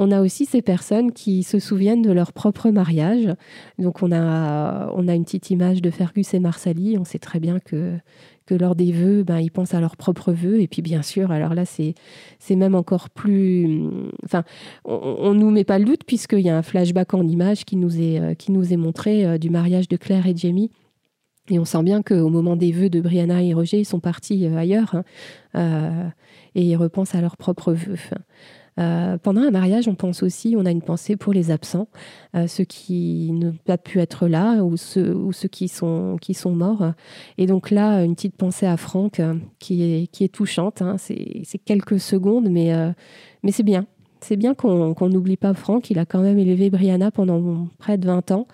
[0.00, 3.28] on a aussi ces personnes qui se souviennent de leur propre mariage.
[3.78, 6.96] Donc on a, on a une petite image de Fergus et Marsali.
[6.98, 7.98] On sait très bien que,
[8.48, 10.58] lors des vœux, ben, ils pensent à leurs propres vœux.
[10.58, 11.94] Et puis bien sûr, alors là, c'est,
[12.56, 13.90] même encore plus...
[14.24, 14.42] Enfin,
[14.86, 17.76] on ne nous met pas le doute puisqu'il y a un flashback en image qui
[17.76, 20.70] nous est, euh, montré euh, du mariage de Claire et Jamie.
[21.50, 24.46] Et on sent bien qu'au moment des vœux de Brianna et Roger, ils sont partis
[24.46, 25.02] euh, ailleurs
[25.52, 26.10] hein,
[26.54, 27.98] et ils repensent à leurs propres vœux.
[28.78, 31.88] Euh, pendant un mariage, on pense aussi, on a une pensée pour les absents,
[32.34, 35.14] euh, ceux qui n'ont pas pu être là ou ceux,
[35.50, 36.92] qui, sont, morts.
[37.38, 40.82] Et donc là, une petite pensée à Franck euh, qui, est, touchante.
[40.82, 40.96] Hein.
[40.98, 42.72] C'est quelques secondes, mais,
[43.48, 43.86] c'est bien.
[44.22, 45.90] C'est bien qu'on n'oublie pas Franck.
[45.90, 48.46] Il a quand même élevé Brianna pendant près de 20 ans.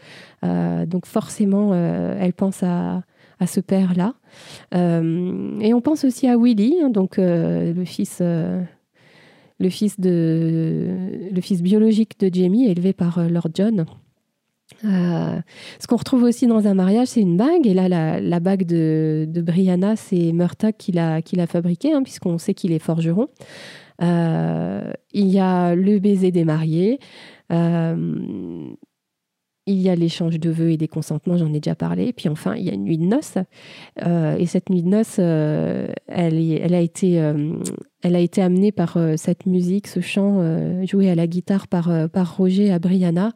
[0.86, 3.02] donc forcément, elle pense à,
[3.40, 4.14] à ce père-là.
[4.72, 8.22] et on pense aussi à Willy, hein, donc le fils
[9.58, 13.86] le fils, de, le fils biologique de Jamie, élevé par euh, Lord John.
[14.84, 15.40] Euh,
[15.78, 17.66] ce qu'on retrouve aussi dans un mariage, c'est une bague.
[17.66, 22.02] Et là, la, bague de, de Brianna, c'est Murtagh qui l'a, qui l'a fabriquée, hein,
[22.02, 23.28] puisqu'on sait qu'il est forgeron.
[24.02, 26.98] Euh, il y a le baiser des mariés.
[29.68, 32.12] Il y a l'échange de vœux et des consentements, j'en ai déjà parlé.
[32.12, 33.38] Puis enfin, il y a une nuit de noces.
[34.06, 37.54] Euh, et cette nuit de noces, euh, elle, elle, a été, euh,
[38.02, 40.40] elle a été amenée par cette musique, ce chant
[40.84, 43.32] joué à la guitare par, par Roger à Brianna.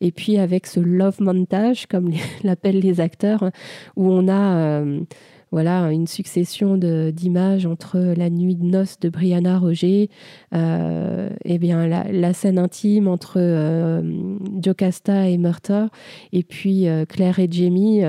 [0.00, 2.10] Et puis avec ce love montage, comme
[2.42, 3.50] l'appellent les acteurs,
[3.96, 4.82] où on a
[5.52, 10.10] voilà, une succession d'images entre la nuit de noces de Brianna Roger,
[10.54, 14.02] euh, et bien la, scène intime entre euh,
[14.62, 15.88] Jocasta et Murta,
[16.32, 18.02] et puis euh, Claire et Jamie.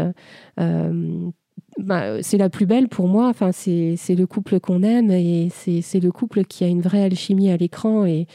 [1.77, 3.27] Bah, c'est la plus belle pour moi.
[3.27, 7.51] Enfin, c'est le couple qu'on aime et c'est le couple qui a une vraie alchimie
[7.51, 8.25] à l'écran et,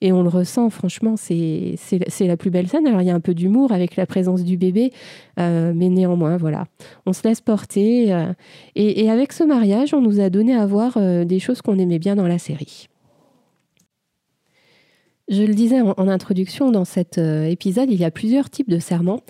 [0.00, 1.76] et on le ressent, franchement, c'est
[2.20, 2.86] la plus belle scène.
[2.86, 4.92] Alors, il y a un peu d'humour avec la présence du bébé,
[5.38, 6.66] euh, mais néanmoins, voilà.
[7.06, 8.12] On se laisse porter.
[8.12, 8.32] Euh,
[8.74, 11.98] et, avec ce mariage, on nous a donné à voir euh, des choses qu'on aimait
[11.98, 12.88] bien dans la série.
[15.28, 18.78] Je le disais en, introduction, dans cet euh, épisode, il y a plusieurs types de
[18.78, 19.20] serments.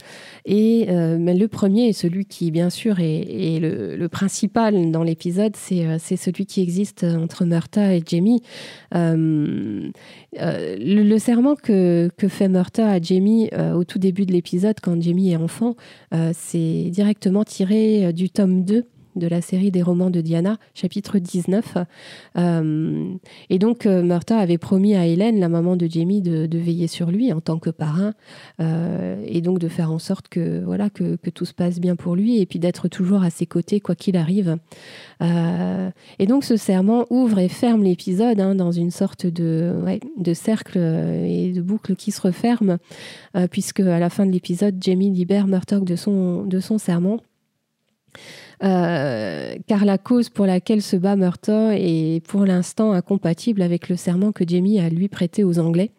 [0.44, 6.16] Et euh, le premier, celui qui, bien sûr, est, le, principal dans l'épisode, euh, c'est
[6.16, 8.42] celui qui existe entre Murta et Jamie.
[8.92, 9.90] le,
[11.18, 15.37] serment que, que, fait Murta à Jamie au tout début de l'épisode, quand Jamie est
[15.37, 15.74] enfant,
[16.32, 18.87] c'est directement tiré du tome 2
[19.18, 21.78] de la série des romans de Diana, chapitre 19.
[22.37, 23.14] Euh,
[23.50, 27.11] et donc, euh, Murta avait promis à Hélène, la maman de Jamie, de, veiller sur
[27.11, 28.14] lui en tant que parrain,
[28.61, 32.16] euh, et donc de faire en sorte que, voilà, que, tout se passe bien pour
[32.16, 34.57] lui, et puis d'être toujours à ses côtés, quoi qu'il arrive.
[35.20, 39.74] et donc, ce serment ouvre et ferme l'épisode hein, dans une sorte de,
[40.16, 42.78] de cercle et de boucle qui se referme,
[43.50, 47.18] puisque à la fin de l'épisode, Jamie libère Murtock de son, de son serment.
[48.62, 53.97] Euh, car la cause pour laquelle se bat Murtaugh est pour l'instant incompatible avec le
[53.97, 55.92] serment que Jamie a lui prêté aux Anglais.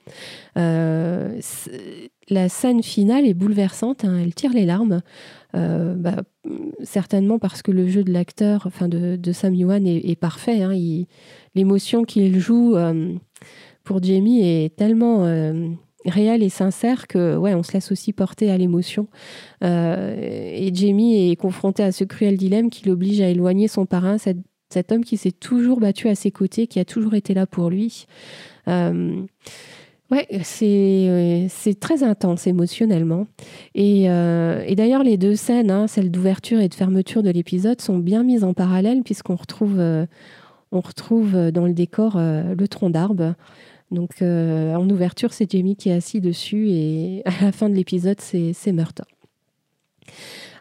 [0.58, 1.40] Euh,
[2.30, 5.02] la scène finale est bouleversante, hein, elle tire les larmes,
[5.56, 6.18] euh, bah,
[6.84, 10.62] certainement parce que le jeu de l'acteur, enfin de, Sam Yuan est, parfait.
[10.62, 10.74] Hein,
[11.56, 12.76] l'émotion qu'il joue
[13.84, 15.26] pour Jamie est tellement
[16.06, 19.08] réel et sincère que ouais, on se laisse aussi porter à l'émotion.
[19.64, 24.18] Euh, et Jamie est confronté à ce cruel dilemme qui l'oblige à éloigner son parrain,
[24.18, 27.70] cet, homme qui s'est toujours battu à ses côtés, qui a toujours été là pour
[27.70, 28.06] lui.
[28.68, 29.22] Euh,
[30.12, 33.28] ouais, c'est c'est très intense émotionnellement.
[33.76, 37.82] Et, euh, et d'ailleurs, les deux scènes, hein, celle d'ouverture et de fermeture de l'épisode,
[37.82, 39.82] sont bien mises en parallèle puisqu'on retrouve,
[40.72, 43.36] on retrouve dans le décor le tronc d'arbre.
[43.92, 47.76] Donc euh, en ouverture, c'est Jamie qui est assis dessus et à la fin de
[47.76, 49.06] l'épisode, c'est Murta.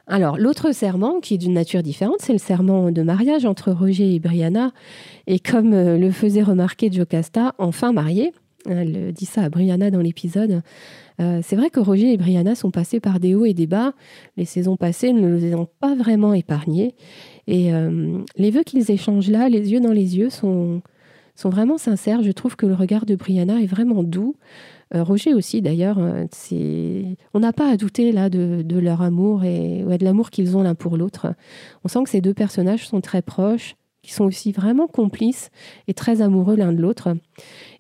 [0.07, 4.15] Alors, l'autre serment, qui est d'une nature différente, c'est le serment de mariage entre Roger
[4.15, 4.73] et Brianna.
[5.27, 8.33] Et comme euh, le faisait remarquer Jocasta, enfin mariés,
[8.67, 10.63] elle dit ça à Brianna dans l'épisode,
[11.21, 13.93] euh, c'est vrai que Roger et Brianna sont passés par des hauts et des bas.
[14.39, 16.95] Les saisons passées ne les ont pas vraiment épargnés.
[17.47, 17.71] Et
[18.37, 20.83] les vœux qu'ils échangent là, les yeux dans les yeux, sont,
[21.39, 22.23] sont vraiment sincères.
[22.23, 24.35] Je trouve que le regard de Brianna est vraiment doux.
[24.95, 26.27] Euh, Roger aussi, d'ailleurs, euh,
[27.33, 30.75] on n'a pas à douter là de, leur amour et de l'amour qu'ils ont l'un
[30.75, 31.35] pour l'autre.
[31.85, 35.51] On sent que ces deux personnages sont très proches, qui sont aussi vraiment complices
[35.87, 37.15] et très amoureux l'un de l'autre.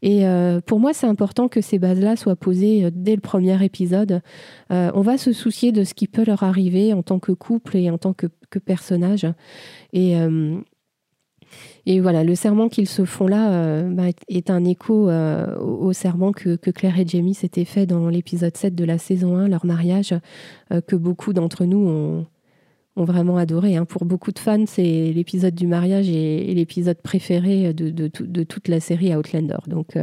[0.02, 4.20] Et euh, pour moi, c'est important que ces bases-là soient posées dès le premier épisode.
[4.70, 7.90] on va se soucier de ce qui peut leur arriver en tant que couple et
[7.90, 9.26] en tant que, que personnage.
[9.92, 10.16] Et
[11.90, 15.94] et voilà, le serment qu'ils se font là euh, bah, est un écho euh, au,
[15.94, 19.64] serment que, Claire et Jamie s'étaient fait dans l'épisode 7 de la saison 1, leur
[19.64, 20.12] mariage,
[20.70, 22.26] euh, que beaucoup d'entre nous ont,
[22.94, 23.76] vraiment adoré.
[23.76, 23.86] Hein.
[23.86, 29.14] Pour beaucoup de fans, c'est l'épisode du mariage et, l'épisode préféré de, toute la série
[29.16, 29.56] Outlander.
[29.66, 29.96] Donc,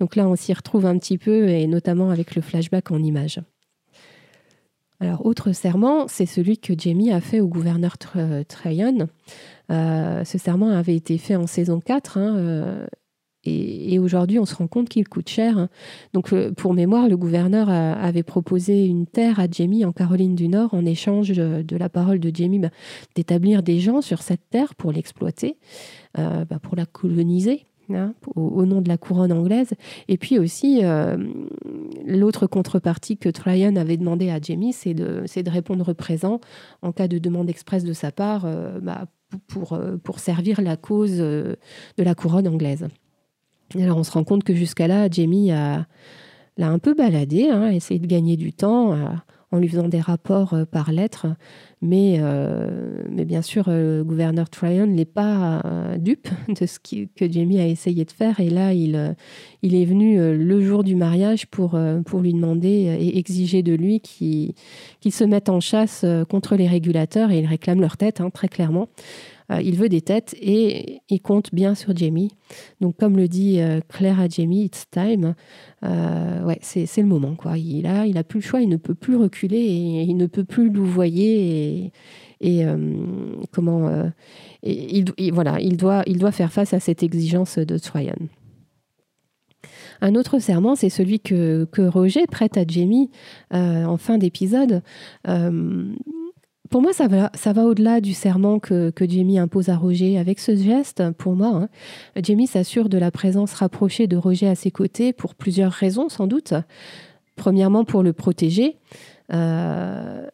[0.00, 3.40] donc là, on s'y retrouve un petit peu, et notamment avec le flashback en images.
[5.00, 9.08] Alors, autre serment, c'est celui que Jamie a fait au gouverneur Tryon.
[9.70, 12.16] Euh, ce serment avait été fait en saison 4.
[12.16, 12.86] Hein, euh,
[13.44, 15.58] et, aujourd'hui, on se rend compte qu'il coûte cher.
[15.58, 15.68] Hein.
[16.12, 20.74] Donc, pour mémoire, le gouverneur avait proposé une terre à Jamie en Caroline du Nord
[20.74, 22.70] en échange de, la parole de Jamie bah,
[23.14, 25.58] d'établir des gens sur cette terre pour l'exploiter,
[26.18, 27.66] euh, bah, pour la coloniser.
[27.94, 29.74] Hein, au, nom de la couronne anglaise.
[30.08, 30.82] Et puis aussi,
[32.04, 36.40] l'autre contrepartie que Tryon avait demandé à Jamie, c'est de, de, répondre présent
[36.82, 38.46] en cas de demande expresse de sa part
[38.82, 39.06] bah,
[39.46, 41.56] pour, euh, pour servir la cause euh,
[41.96, 42.86] de la couronne anglaise.
[43.74, 45.86] Alors on se rend compte que jusqu'à là, Jamie a,
[46.56, 48.94] l'a un peu baladé, hein, essayé de gagner du temps
[49.52, 51.26] en lui faisant des rapports euh, par lettre.
[51.82, 52.18] Mais,
[53.10, 55.62] mais bien sûr, le gouverneur Tryon n'est pas
[55.98, 58.40] dupe de ce que Jamie a essayé de faire.
[58.40, 59.14] Et là, il,
[59.62, 64.00] il est venu le jour du mariage pour, pour lui demander et exiger de lui
[64.00, 64.54] qu'il,
[65.00, 67.30] qu'il se mette en chasse contre les régulateurs.
[67.30, 68.88] Et il réclame leur tête, hein, très clairement.
[69.50, 72.30] Euh, il veut des têtes et il compte bien sur Jamie.
[72.80, 75.34] Donc, comme le dit euh, Claire à Jamie, it's time.
[75.84, 77.34] Euh, ouais, c'est le moment.
[77.36, 77.58] Quoi.
[77.58, 80.26] Il a, il a plus le choix, il ne peut plus reculer et il ne
[80.26, 81.92] peut plus louvoyer et,
[82.40, 82.66] et
[83.52, 84.10] comment
[84.62, 88.16] il, voilà, il doit, il doit faire face à cette exigence de Troyan.
[90.02, 93.10] Un autre serment, c'est celui que, que, Roger prête à Jamie
[93.52, 94.82] en fin d'épisode
[96.70, 100.18] pour moi, ça va, ça va au-delà du serment que, Jamie impose à Roger.
[100.18, 101.68] Avec ce geste, pour moi, hein,
[102.22, 106.26] Jamie s'assure de la présence rapprochée de Roger à ses côtés pour plusieurs raisons, sans
[106.26, 106.54] doute.
[107.36, 108.78] Premièrement, pour le protéger.
[109.32, 110.26] Euh,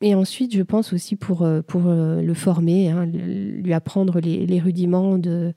[0.00, 4.60] et ensuite, je pense aussi pour, euh, pour euh, le former, hein, lui apprendre les,
[4.60, 5.54] rudiments de,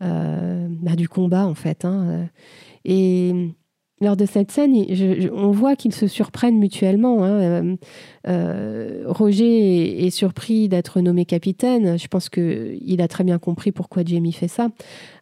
[0.00, 1.84] bah, du combat, en fait.
[1.84, 2.28] Hein,
[2.84, 3.54] et
[4.00, 4.74] lors de cette scène,
[5.32, 7.24] on voit qu'ils se surprennent mutuellement.
[7.24, 7.30] Hein.
[7.30, 7.76] Euh,
[8.28, 11.98] euh, Roger est, surpris d'être nommé capitaine.
[11.98, 14.68] Je pense qu'il a très bien compris pourquoi Jamie fait ça.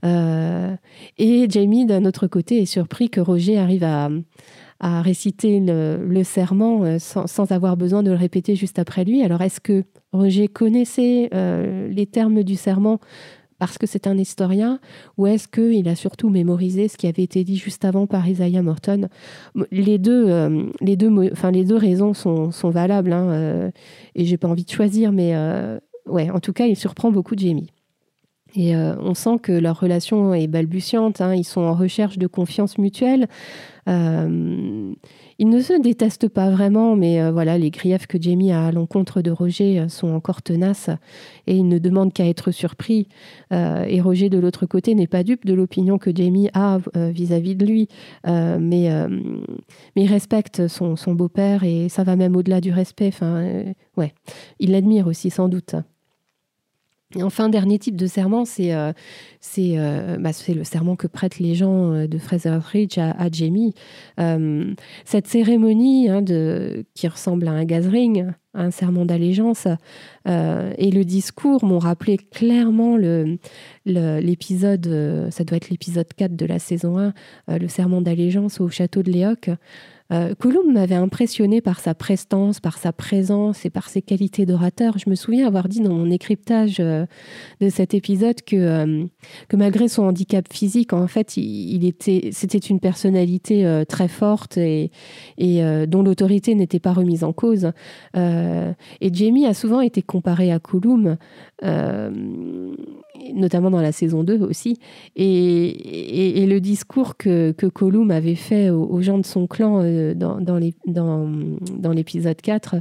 [0.05, 0.75] Euh,
[1.19, 4.09] et Jamie, d'un autre côté, est surpris que Roger arrive à,
[4.81, 9.23] réciter le, serment sans, avoir besoin de le répéter juste après lui.
[9.23, 12.99] Alors, est-ce que Roger connaissait les termes du serment
[13.67, 14.79] parce que c'est un historien
[15.17, 18.63] ou est-ce qu'il a surtout mémorisé ce qui avait été dit juste avant par Isaiah
[18.63, 19.09] Morton?
[19.71, 23.71] Les deux, euh, les deux, raisons sont, valables hein, euh,
[24.15, 27.74] et j'ai pas envie de choisir, mais euh, en tout cas, il surprend beaucoup Jamie.
[28.57, 32.79] Et on sent que leur relation est balbutiante, hein, ils sont en recherche de confiance
[32.79, 33.27] mutuelle.
[35.39, 38.73] Ils ne se détestent pas vraiment, mais euh, voilà, les griefs que Jamie a à
[38.73, 40.91] l'encontre de Roger euh, sont encore tenaces
[41.47, 43.09] et il ne demande qu'à être surpris.
[43.53, 47.57] Euh, et Roger, de l'autre côté, n'est pas dupe de l'opinion que Jamie a vis-à-vis
[47.57, 47.89] de lui,
[48.25, 48.91] mais,
[49.97, 53.09] mais il respecte son, son beau-père et ça va même au-delà du respect.
[53.09, 53.65] Enfin,
[53.97, 54.13] ouais,
[54.61, 55.75] il l'admire aussi sans doute.
[57.23, 58.93] Enfin, dernier type de serment, c'est euh,
[59.59, 63.75] euh, bah, le serment que prêtent les gens euh, de Fraser Ridge à, Jamie.
[65.05, 66.25] cette cérémonie hein,
[66.95, 69.67] qui ressemble à un gathering, un serment d'allégeance,
[70.27, 72.97] et le discours m'ont rappelé clairement
[73.87, 79.03] l'épisode, ça doit être l'épisode 4 de la saison 1, le serment d'allégeance au château
[79.03, 79.51] de Léoc.
[80.15, 80.35] Euh,
[80.75, 84.99] m'avait impressionné par sa prestance, par sa présence et par ses qualités d'orateur.
[84.99, 87.07] Je me souviens avoir dit dans mon écryptage euh,
[87.61, 89.05] de cet épisode que, euh,
[89.49, 94.59] que malgré son handicap physique, en fait, il, était, c'était une personnalité euh, très forte
[94.59, 94.91] et,
[95.87, 97.71] dont l'autorité n'était pas remise en cause.
[98.15, 101.17] et Jamie a souvent été comparé à Coulomb
[103.33, 104.79] notamment dans la saison 2 aussi.
[105.17, 111.93] Et, le discours que, que Colum avait fait aux, gens de son clan euh, dans,
[111.93, 112.77] l'épisode 4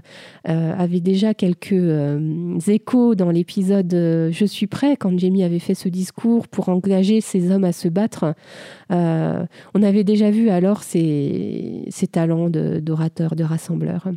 [0.49, 5.75] euh, avait déjà quelques euh, échos dans l'épisode Je suis prêt, quand Jamie avait fait
[5.75, 8.35] ce discours pour engager ses hommes à se battre.
[8.89, 14.09] on avait déjà vu alors ses, talents d'orateur, de, rassembleur.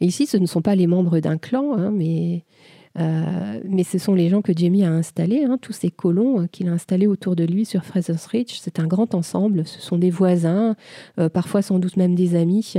[0.00, 2.44] Ici, ce ne sont pas les membres d'un clan, hein, mais
[2.98, 6.46] euh, mais ce sont les gens que Jamie a installés, hein, tous ces colons euh,
[6.46, 8.58] qu'il a installés autour de lui sur Fraser's Ridge.
[8.60, 10.74] C'est un grand ensemble, ce sont des voisins,
[11.18, 12.74] euh, parfois sans doute même des amis.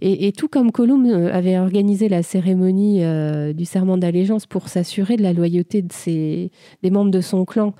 [0.00, 3.02] Et, tout comme Colum avait organisé la cérémonie
[3.54, 6.50] du serment d'allégeance pour s'assurer de la loyauté de ses,
[6.82, 7.74] des membres de son clan,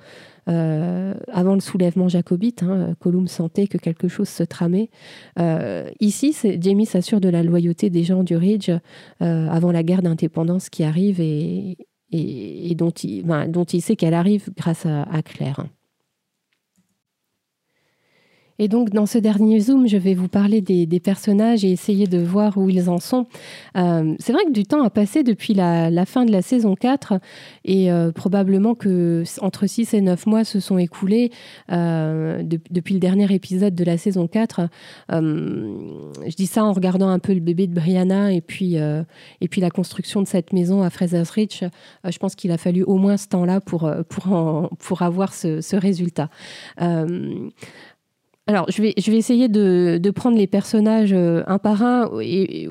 [0.47, 4.89] euh, avant le soulèvement jacobite, hein, Colum sentait que quelque chose se tramait.
[5.39, 8.79] Euh, ici, Jamie s'assure de la loyauté des gens du Ridge euh,
[9.49, 11.77] avant la guerre d'indépendance qui arrive et,
[12.75, 15.65] dont, il, sait qu'elle arrive grâce à Claire.
[18.59, 22.17] Et donc, dans ce dernier zoom, je vais vous parler des, personnages et essayer de
[22.17, 23.27] voir où ils en sont.
[23.77, 27.19] Euh, c'est vrai que du temps a passé depuis la, fin de la saison 4
[27.65, 31.31] et euh, probablement que entre 6 et 9 mois se sont écoulés
[31.71, 34.69] euh, depuis le dernier épisode de la saison 4.
[35.11, 39.61] je dis ça en regardant un peu le bébé de Brianna et puis, et puis
[39.61, 41.63] la construction de cette maison à Fraser's Ridge.
[42.03, 45.75] je pense qu'il a fallu au moins ce temps-là pour, pour, pour avoir ce, ce
[45.75, 46.29] résultat.
[48.49, 52.09] Alors, je vais, je vais essayer de, de prendre les personnages euh, un par un,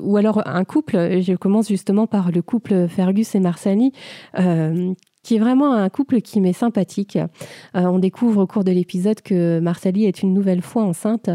[0.01, 1.21] ou alors un couple.
[1.21, 3.91] Je commence justement par le couple Fergus et Marsani,
[4.39, 4.93] euh,
[5.27, 7.17] qui est vraiment un couple qui m'est sympathique.
[7.17, 11.29] Euh, on découvre au cours de l'épisode que Marsali est une nouvelle fois enceinte,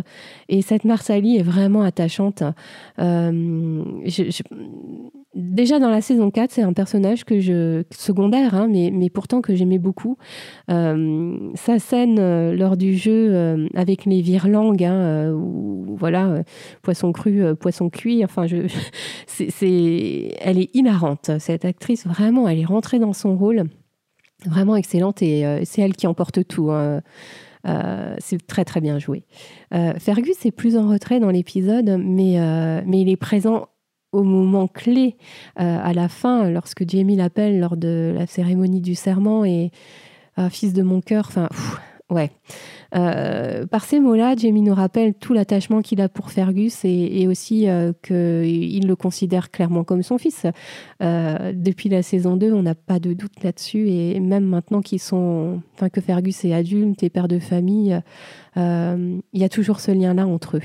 [0.48, 2.42] et cette Marsali est vraiment attachante.
[2.96, 4.42] je,
[5.34, 9.40] Déjà dans la saison 4, c'est un personnage que je secondaire, hein, mais, mais pourtant
[9.40, 10.18] que j'aimais beaucoup.
[10.70, 15.32] Euh, sa scène euh, lors du jeu euh, avec les virlangues, hein,
[15.96, 16.42] voilà,
[16.82, 18.22] poisson cru, poisson cuit.
[18.22, 18.66] Enfin, je,
[19.26, 21.30] c'est, elle est hilarante.
[21.38, 23.64] Cette actrice, vraiment, elle est rentrée dans son rôle,
[24.46, 26.70] vraiment excellente, et c'est elle qui emporte tout.
[26.70, 27.00] Hein.
[28.18, 29.24] c'est très très bien joué.
[29.98, 32.36] Fergus est plus en retrait dans l'épisode, mais,
[32.86, 33.68] mais il est présent
[34.12, 35.16] au moment clé,
[35.58, 39.70] euh, à la fin, lorsque Jamie l'appelle lors de la cérémonie du serment et
[40.38, 41.48] euh, fils de mon cœur, enfin,
[42.10, 42.30] ouais.
[42.94, 47.66] Euh, par ces mots-là, Jamie nous rappelle tout l'attachement qu'il a pour Fergus et, aussi
[48.02, 50.46] qu'il le considère clairement comme son fils.
[51.00, 55.62] depuis la saison 2, on n'a pas de doute là-dessus et même maintenant qu'ils sont,
[55.74, 57.98] enfin que Fergus est adulte et père de famille,
[58.56, 60.62] il y a toujours ce lien-là entre eux.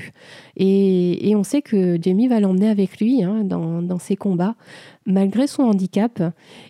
[0.56, 4.56] Et, on sait que Jamie va l'emmener avec lui hein, dans, ses combats,
[5.06, 6.22] malgré son handicap.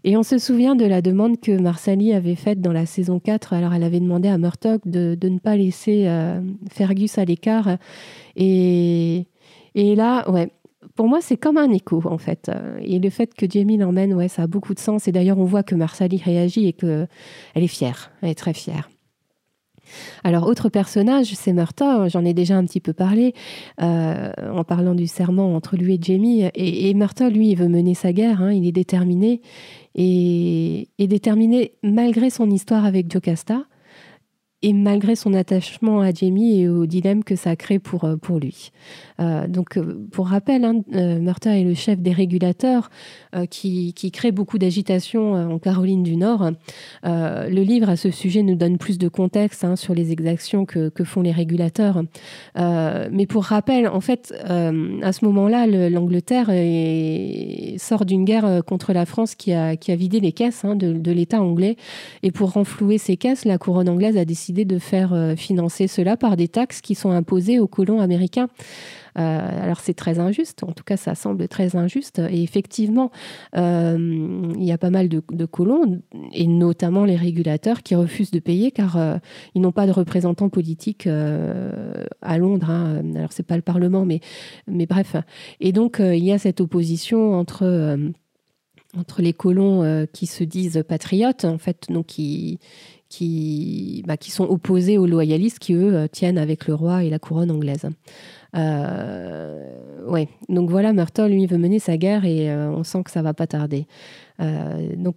[0.05, 3.53] Et on se souvient de la demande que Marsali avait faite dans la saison 4.
[3.53, 6.09] Alors, elle avait demandé à Murtock de, ne pas laisser
[6.71, 7.79] Fergus à l'écart.
[8.37, 9.27] Et,
[9.75, 10.51] et là, ouais,
[10.95, 12.51] pour moi, c'est comme un écho, en fait.
[12.81, 15.09] Et le fait que Jamie l'emmène, ouais, ça a beaucoup de sens.
[15.09, 17.09] Et d'ailleurs, on voit que Marsali réagit et qu'elle
[17.55, 18.11] est fière.
[18.23, 18.89] Elle est très fière.
[20.25, 23.35] Alors, autre personnage, c'est Murta, j'en ai déjà un petit peu parlé
[23.81, 26.43] euh, en parlant du serment entre lui et Jamie.
[26.55, 29.41] Et, et Murta, lui, il veut mener sa guerre, hein, il est déterminé.
[29.95, 33.65] Et, et, déterminé malgré son histoire avec Jocasta
[34.63, 38.41] et malgré son attachement à Jamie et au dilemme que ça crée pour, euh, pour
[38.41, 38.73] lui.
[39.21, 42.91] Euh, donc, euh, pour rappel, hein, est le chef des régulateurs
[43.51, 46.51] qui, qui, crée beaucoup d'agitation en Caroline du Nord.
[47.05, 50.89] le livre à ce sujet nous donne plus de contexte hein, sur les exactions que,
[50.89, 52.03] que, font les régulateurs.
[52.57, 56.47] mais pour rappel, en fait, à ce moment-là, l'Angleterre
[57.79, 60.93] sort d'une guerre contre la France qui a, qui a vidé les caisses hein, de,
[60.93, 61.77] de l'État anglais.
[62.23, 66.17] Et pour renflouer ces caisses, la couronne anglaise a décidé de faire euh, financer cela
[66.17, 68.49] par des taxes qui sont imposées aux colons américains.
[69.19, 72.21] Euh, alors c'est très injuste, en tout cas ça semble très injuste.
[72.31, 73.11] Et effectivement,
[73.57, 76.01] euh, il y a pas mal de, colons,
[76.33, 78.99] et notamment les régulateurs, qui refusent de payer car
[79.55, 82.71] ils n'ont pas de représentants politiques à Londres.
[82.71, 83.03] Hein.
[83.17, 84.21] Alors c'est pas le Parlement, mais,
[84.67, 85.17] mais bref.
[85.61, 87.99] Et donc il y a cette opposition entre
[88.97, 92.59] entre les colons qui se disent patriotes, en fait, donc qui,
[93.09, 97.11] qui, bah, qui sont opposés aux loyalistes qui, eux, euh, tiennent avec le roi et
[97.11, 97.87] la couronne anglaise.
[98.57, 103.11] Euh, ouais, donc voilà, Myrtle, lui, veut mener sa guerre et euh, on sent que
[103.11, 103.87] ça va pas tarder.
[104.97, 105.17] donc,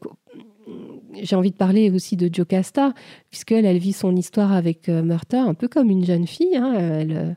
[1.21, 2.93] j'ai envie de parler aussi de Jocasta,
[3.29, 6.55] puisqu'elle, elle vit son histoire avec Myrtle un peu comme une jeune fille.
[6.55, 7.35] Hein,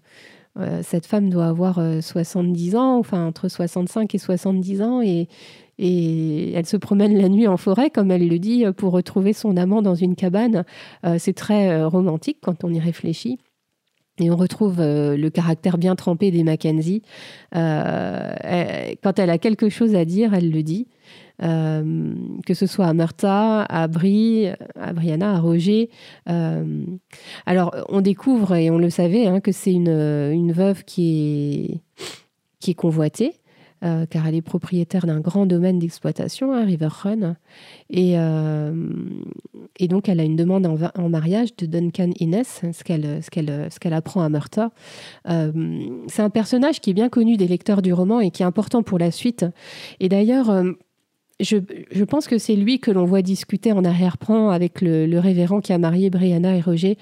[0.83, 5.01] cette femme doit avoir 70 ans, enfin entre 65 et 70 ans,
[5.79, 9.57] et elle se promène la nuit en forêt, comme elle le dit, pour retrouver son
[9.57, 10.65] amant dans une cabane.
[11.05, 13.39] Euh, c'est très euh, romantique quand on y réfléchit.
[14.21, 17.03] Et on retrouve euh, le caractère bien trempé des Mackenzie.
[17.53, 17.59] quand
[19.19, 20.87] elle a quelque chose à dire, elle le dit.
[21.41, 24.47] que ce soit à Martha, à Brie,
[24.77, 25.91] à Brianna, à Roger.
[27.47, 31.81] alors, on découvre, et on le savait, hein, que c'est une, veuve qui
[32.61, 33.35] qui est convoitée.
[33.85, 37.37] Euh, car elle est propriétaire d'un grand domaine d'exploitation, à River Run.
[37.91, 38.73] Et, euh,
[39.79, 43.29] et, donc, elle a une demande en, mariage de Duncan Innes, ce qu'elle ce
[43.79, 44.71] qu'elle apprend à Murta.
[45.29, 45.53] Euh,
[46.07, 48.83] c'est un personnage qui est bien connu des lecteurs du roman et qui est important
[48.83, 49.45] pour la suite.
[50.01, 50.51] Et d'ailleurs,
[51.41, 55.73] je, pense que c'est lui que l'on voit discuter en arrière-plan avec le, révérend qui
[55.73, 56.97] a marié Brianna et Roger.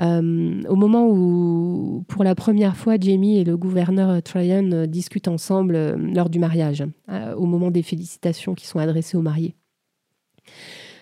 [0.00, 5.74] Euh, au moment où, pour la première fois, Jamie et le gouverneur Tryon discutent ensemble
[5.74, 9.54] euh, lors du mariage, euh, au moment des félicitations qui sont adressées aux mariés.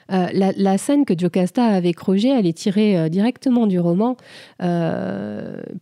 [0.08, 4.16] la, scène que Jocasta a avec Roger, elle est tirée directement du roman,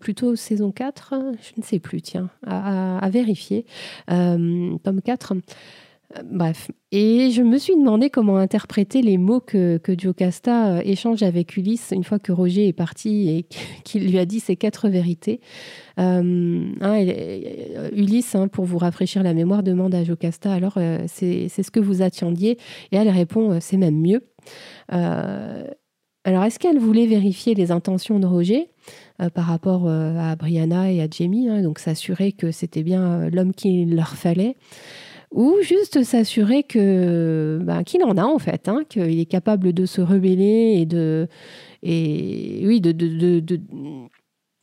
[0.00, 3.66] plutôt saison 4, je ne sais plus, tiens, à, à vérifier,
[4.08, 5.34] tome 4.
[6.24, 6.70] Bref.
[6.92, 11.56] Et je me suis demandé comment interpréter les mots que, que Jocasta euh, échange avec
[11.56, 13.46] Ulysse une fois que Roger est parti et
[13.84, 15.40] qu'il lui a dit ses quatre vérités.
[15.98, 21.48] Euh, hein, euh, Ulysse, hein, pour vous rafraîchir la mémoire, demande à Jocasta alors c'est
[21.48, 22.58] ce que vous attendiez?
[22.92, 24.22] Et elle répond c'est même mieux.
[24.88, 28.70] alors est-ce qu'elle voulait vérifier les intentions de Roger
[29.34, 33.94] par rapport à Brianna et à Jamie, hein, donc s'assurer que c'était bien l'homme qu'il
[33.96, 34.56] leur fallait?
[35.34, 39.84] Ou juste s'assurer que ben, qu'il en a en fait, hein, qu'il est capable de
[39.84, 41.28] se rebeller et de
[41.82, 43.60] et oui de, de, de,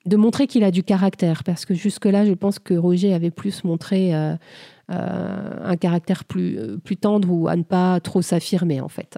[0.06, 3.64] de montrer qu'il a du caractère, parce que jusque-là, je pense que Roger avait plus
[3.64, 4.36] montré euh,
[4.92, 9.18] euh, un caractère plus, euh, plus tendre ou à ne pas trop s'affirmer, en fait.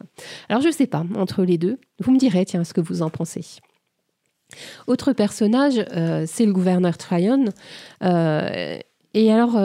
[0.50, 3.02] Alors, je ne sais pas, entre les deux, vous me direz, tiens, ce que vous
[3.02, 3.46] en pensez.
[4.86, 5.84] Autre personnage,
[6.28, 7.46] c'est le gouverneur Tryon.
[8.02, 9.58] et alors,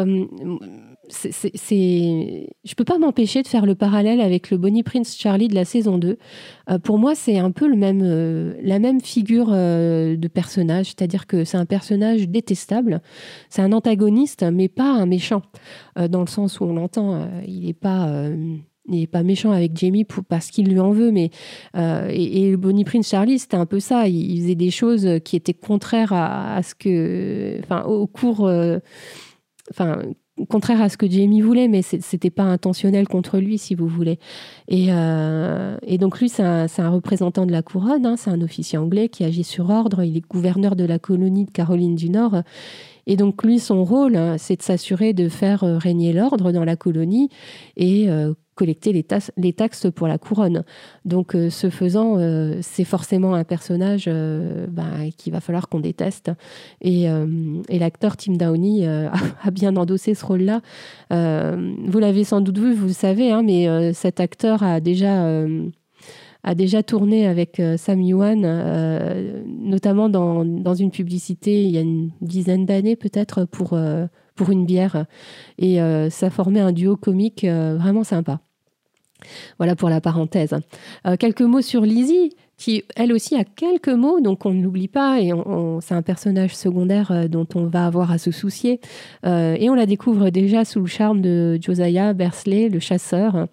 [1.11, 5.55] c'est, je peux pas m'empêcher de faire le parallèle avec le Bonnie Prince Charlie de
[5.55, 6.19] la saison 2.
[6.71, 10.87] Euh, pour moi, c'est un peu le même, euh, la même figure euh, de personnage,
[10.87, 13.01] c'est-à-dire que c'est un personnage détestable,
[13.49, 15.43] c'est un antagoniste, mais pas un méchant,
[15.97, 20.81] dans le sens où on l'entend, il n'est pas méchant avec Jamie parce qu'il lui
[20.81, 21.31] en veut, mais
[21.75, 24.09] et, le Bonnie Prince Charlie, c'était un peu ça.
[24.09, 28.49] Il, faisait des choses qui étaient contraires à, ce que, enfin, au cours,
[30.47, 34.19] contraire à ce que Jamie voulait, mais c'était pas intentionnel contre lui, si vous voulez.
[34.69, 39.09] Et, euh, donc lui, c'est un, représentant de la couronne, hein, c'est un officier anglais
[39.09, 42.43] qui agit sur ordre, il est gouverneur de la colonie de Caroline du Nord.
[43.09, 46.77] Et donc lui, son rôle, hein, c'est de s'assurer de faire régner l'ordre dans la
[46.77, 47.29] colonie
[47.77, 48.09] et
[48.59, 50.65] collecter les, taxes pour la couronne.
[51.05, 54.85] Donc, euh, ce faisant, euh, c'est forcément un personnage euh, bah,
[55.17, 56.33] qu'il va falloir qu'on déteste.
[56.81, 58.87] Et, et l'acteur Tim Downey
[59.43, 60.61] a bien endossé ce rôle-là.
[61.11, 65.45] vous l'avez sans doute vu, vous le savez, hein, mais cet acteur a déjà
[66.51, 68.41] a déjà tourné avec Sam Yuan,
[69.47, 73.79] notamment dans, dans, une publicité il y a une dizaine d'années peut-être pour,
[74.35, 75.05] pour une bière.
[75.59, 75.79] Et
[76.11, 78.41] ça formait un duo comique vraiment sympa.
[79.59, 80.55] Voilà pour la parenthèse.
[81.07, 84.89] Euh, quelques mots sur Lizzie, qui elle aussi a quelques mots, donc on ne l'oublie
[84.89, 85.31] pas, et
[85.81, 88.81] c'est un personnage secondaire euh, dont on va avoir à se soucier.
[89.27, 93.47] Euh, et on la découvre déjà sous le charme de Josiah Bersley, le chasseur.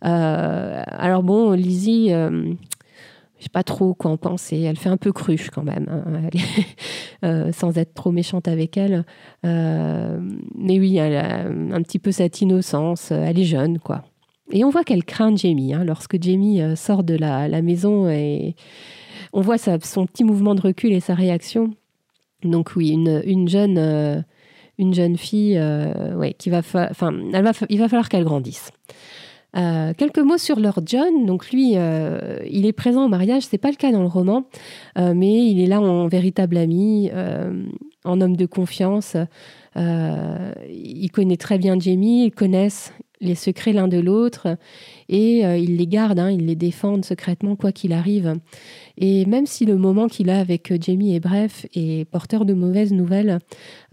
[0.00, 4.60] Alors bon, Lizzie, je sais pas trop quoi en penser.
[4.60, 5.86] Elle fait un peu cruche quand même,
[7.22, 7.50] hein.
[7.52, 9.04] sans être trop méchante avec elle.
[9.42, 13.10] mais oui, elle a un petit peu cette innocence.
[13.10, 14.04] Elle est jeune, quoi.
[14.52, 15.74] Et on voit qu'elle craint Jamie.
[15.74, 18.54] Hein, lorsque Jamie euh, sort de la, maison, et
[19.32, 21.70] on voit son petit mouvement de recul et sa réaction.
[22.42, 24.20] Donc oui, une, jeune, euh,
[24.78, 28.70] une jeune fille, euh, qui va, enfin, elle il va falloir qu'elle grandisse.
[29.54, 31.26] Quelques mots sur Lord John.
[31.26, 33.44] Donc lui, il est présent au mariage.
[33.44, 34.44] C'est pas le cas dans le roman,
[34.96, 37.10] mais il est là en véritable ami,
[38.04, 39.16] en homme de confiance.
[39.76, 42.26] il connaît très bien Jamie.
[42.26, 44.56] Ils connaissent les secrets l'un de l'autre
[45.08, 48.34] et euh, il les garde, hein, il les défendent secrètement quoi qu'il arrive.
[48.98, 52.54] Et même si le moment qu'il a avec euh, Jamie est bref et porteur de
[52.54, 53.38] mauvaises nouvelles,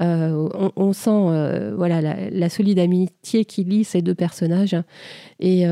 [0.02, 4.76] euh, on, sent voilà la, solide amitié qui lie ces deux personnages.
[5.40, 5.66] Et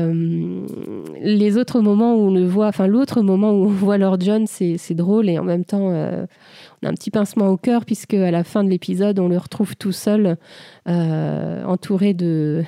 [1.20, 4.46] les autres moments où on le voit, enfin l'autre moment où on voit Lord John,
[4.46, 8.30] c'est drôle et en même temps on a un petit pincement au cœur puisque à
[8.30, 10.36] la fin de l'épisode on le retrouve tout seul,
[10.86, 12.64] entouré de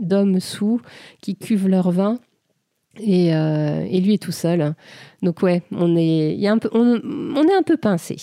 [0.00, 0.80] d'hommes sous
[1.20, 2.18] qui cuvent leur vin.
[2.98, 4.74] Et, euh, et, lui est tout seul.
[5.22, 7.00] Donc ouais, on est, un peu, on,
[7.80, 8.16] pincé.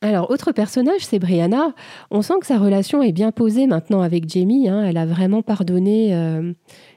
[0.00, 1.74] Alors, autre personnage, c'est Brianna.
[2.10, 4.68] On sent que sa relation est bien posée maintenant avec Jamie.
[4.68, 4.84] Hein.
[4.84, 6.52] Elle a vraiment pardonné euh,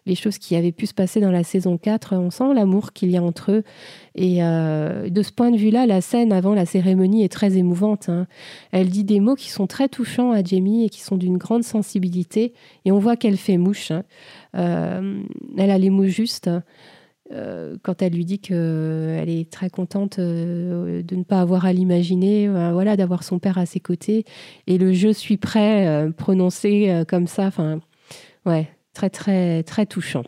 [0.08, 2.16] les choses qui avaient pu se passer dans la saison 4.
[2.16, 3.64] On sent l'amour qu'il y a entre eux.
[4.16, 8.10] Et euh, de ce point de vue-là, la scène avant la cérémonie est très émouvante.
[8.10, 8.28] Hein.
[8.72, 11.64] Elle dit des mots qui sont très touchants à Jamie et qui sont d'une grande
[11.64, 12.53] sensibilité.
[12.86, 13.91] Et on voit qu'elle fait mouche.
[13.91, 14.03] Hein.
[14.55, 15.22] Euh,
[15.58, 16.49] elle a les mots justes.
[17.34, 22.47] Euh, quand elle lui dit qu'elle est très contente de ne pas avoir à l'imaginer,
[22.47, 24.24] voilà, d'avoir son père à ses côtés,
[24.66, 27.82] et le je suis prêt prononcé comme ça, enfin,
[28.45, 28.70] ouais,
[29.09, 30.23] très très touchant.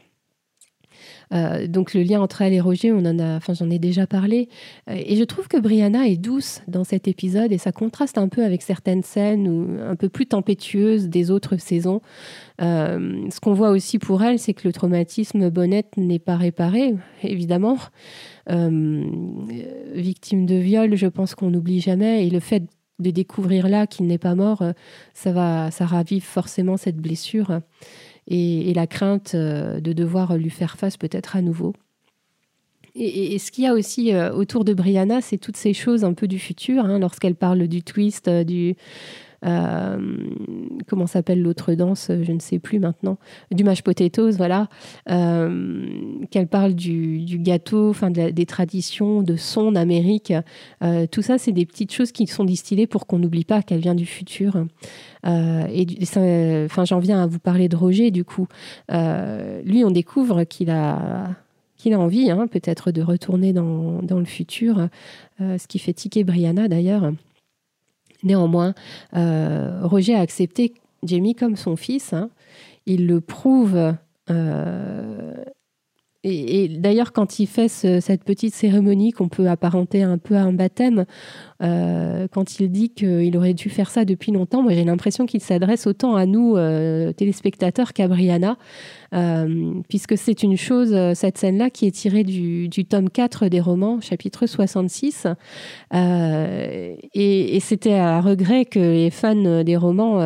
[1.34, 4.07] Euh, donc le lien entre elle et Roger, on en a, enfin j'en ai déjà
[4.07, 4.49] parlé,
[4.89, 8.28] euh, et je trouve que Brianna est douce dans cet épisode et ça contraste un
[8.28, 12.01] peu avec certaines scènes ou un peu plus tempétueuses des autres saisons.
[12.61, 16.95] Euh, ce qu'on voit aussi pour elle, c'est que le traumatisme Bonnette n'est pas réparé,
[17.24, 17.78] évidemment.
[18.47, 22.63] victime de viol, je pense qu'on n'oublie jamais, et le fait
[22.99, 24.63] de découvrir là qu'il n'est pas mort,
[25.13, 27.61] ça va, ça ravive forcément cette blessure
[28.28, 31.74] et, la crainte euh, de devoir lui faire face peut-être à nouveau.
[32.95, 36.13] Et, ce qu'il y a aussi euh, autour de Brianna, c'est toutes ces choses un
[36.13, 38.76] peu du futur, hein, lorsqu'elle parle du twist, euh, du,
[39.42, 43.18] comment s'appelle l'autre danse Je ne sais plus maintenant.
[43.52, 44.68] Du mash potatoes, voilà.
[45.10, 45.88] Euh,
[46.32, 50.34] qu'elle parle du, gâteau, des traditions, de son d'Amérique.
[50.84, 53.80] Euh, tout ça, c'est des petites choses qui sont distillées pour qu'on n'oublie pas qu'elle
[53.80, 54.66] vient du futur.
[55.26, 58.48] et enfin, j'en viens à vous parler de Roger, du coup.
[58.90, 61.28] lui, on découvre qu'il a
[61.78, 64.90] qu'il a envie, hein, peut-être, de retourner dans, dans le futur,
[65.40, 67.14] ce qui fait tiquer Brianna d'ailleurs.
[68.24, 68.74] Néanmoins,
[69.15, 72.13] euh, Roger a accepté Jamie comme son fils.
[72.13, 72.30] Hein.
[72.86, 73.95] Il le prouve
[74.30, 75.34] euh,
[76.26, 80.51] et, d'ailleurs, quand il fait cette petite cérémonie qu'on peut apparenter un peu à un
[80.51, 81.05] baptême,
[81.63, 85.39] euh, quand il dit qu'il aurait dû faire ça depuis longtemps, moi j'ai l'impression qu'il
[85.39, 86.57] s'adresse autant à nous,
[87.13, 88.57] téléspectateurs, qu'à Brianna,
[89.88, 94.45] puisque c'est une chose, cette scène-là, qui est tirée du, tome 4 des romans, chapitre
[94.45, 95.26] 66.
[97.60, 100.20] Et, c'était à regret que les fans des romans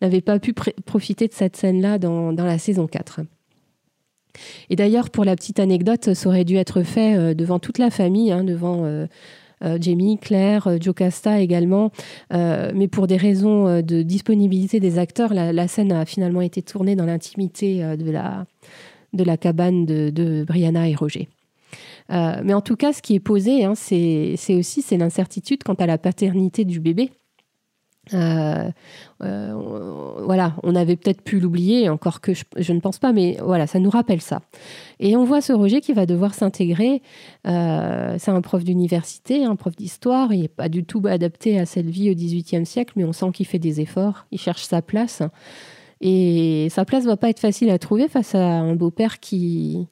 [0.00, 3.20] n'avaient pas pu profiter de cette scène-là dans, la saison 4.
[4.70, 7.90] Et d'ailleurs, pour la petite anecdote, ça aurait dû être fait euh, devant toute la
[7.90, 9.06] famille, hein, devant euh,
[9.64, 11.90] euh, Jamie, Claire, Jocasta également.
[12.30, 17.06] mais pour des raisons de disponibilité des acteurs, la, scène a finalement été tournée dans
[17.06, 18.10] l'intimité de
[19.24, 21.28] la cabane de, Brianna et Roger.
[22.08, 25.86] Mais en tout cas, ce qui est posé, hein, c'est aussi c'est l'incertitude quant à
[25.86, 27.10] la paternité du bébé.
[28.14, 28.70] Euh,
[29.20, 33.78] voilà, on avait peut-être pu l'oublier, encore que je, ne pense pas, mais voilà, ça
[33.78, 34.40] nous rappelle ça.
[35.00, 37.02] Et on voit ce Roger qui va devoir s'intégrer.
[37.44, 37.50] c'est
[38.30, 40.32] un prof d'université, un prof d'histoire.
[40.32, 43.30] Il n'est pas du tout adapté à cette vie au XVIIIe siècle, mais on sent
[43.32, 44.26] qu'il fait des efforts.
[44.30, 45.22] Il cherche sa place.
[46.00, 49.88] Et sa place va pas être facile à trouver face à un beau-père qui,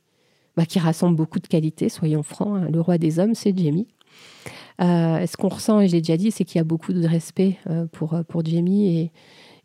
[0.57, 2.59] bah, qui rassemble beaucoup de qualités, soyons francs.
[2.63, 2.69] Hein.
[2.73, 3.87] Le roi des hommes, c'est Jamie.
[4.81, 7.57] Euh, ce qu'on ressent, et j'ai déjà dit, c'est qu'il y a beaucoup de respect
[7.69, 9.13] euh, pour, euh, pour Jamie et,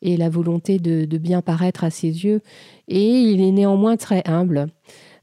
[0.01, 2.41] et la volonté de, de, bien paraître à ses yeux.
[2.87, 4.67] Et il est néanmoins très humble.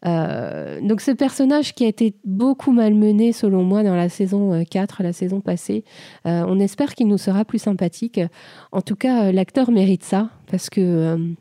[0.05, 5.13] donc ce personnage qui a été beaucoup malmené selon moi dans la saison 4, la
[5.13, 5.83] saison passée,
[6.25, 8.21] on espère qu'il nous sera plus sympathique.
[8.71, 11.35] En tout cas, l'acteur mérite ça parce que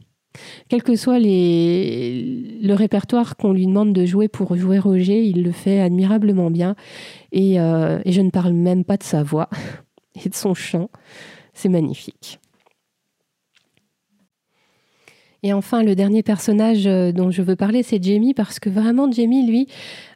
[0.69, 5.51] quel que soit le répertoire qu'on lui demande de jouer pour jouer Roger, il le
[5.51, 6.75] fait admirablement bien.
[7.31, 9.49] Et, euh, je ne parle même pas de sa voix
[10.25, 10.89] et de son chant.
[11.53, 12.39] C'est magnifique.
[15.47, 19.09] Et enfin, le dernier personnage euh, dont je veux parler, c'est Jamie, parce que vraiment,
[19.09, 19.69] Jamie, lui,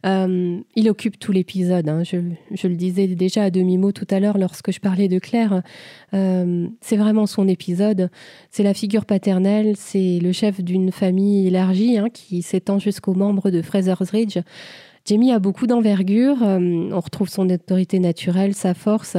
[0.06, 1.88] euh, il occupe tout l'épisode.
[1.88, 2.04] Hein.
[2.04, 5.62] Je, le disais déjà à demi-mot tout à l'heure lorsque je parlais de Claire.
[6.14, 8.10] Euh, c'est vraiment son épisode.
[8.50, 13.52] C'est la figure paternelle, c'est le chef d'une famille élargie hein, qui s'étend jusqu'aux membres
[13.52, 14.38] de Fraser's Ridge.
[15.06, 19.18] Jamie a beaucoup d'envergure, on retrouve son autorité naturelle, sa force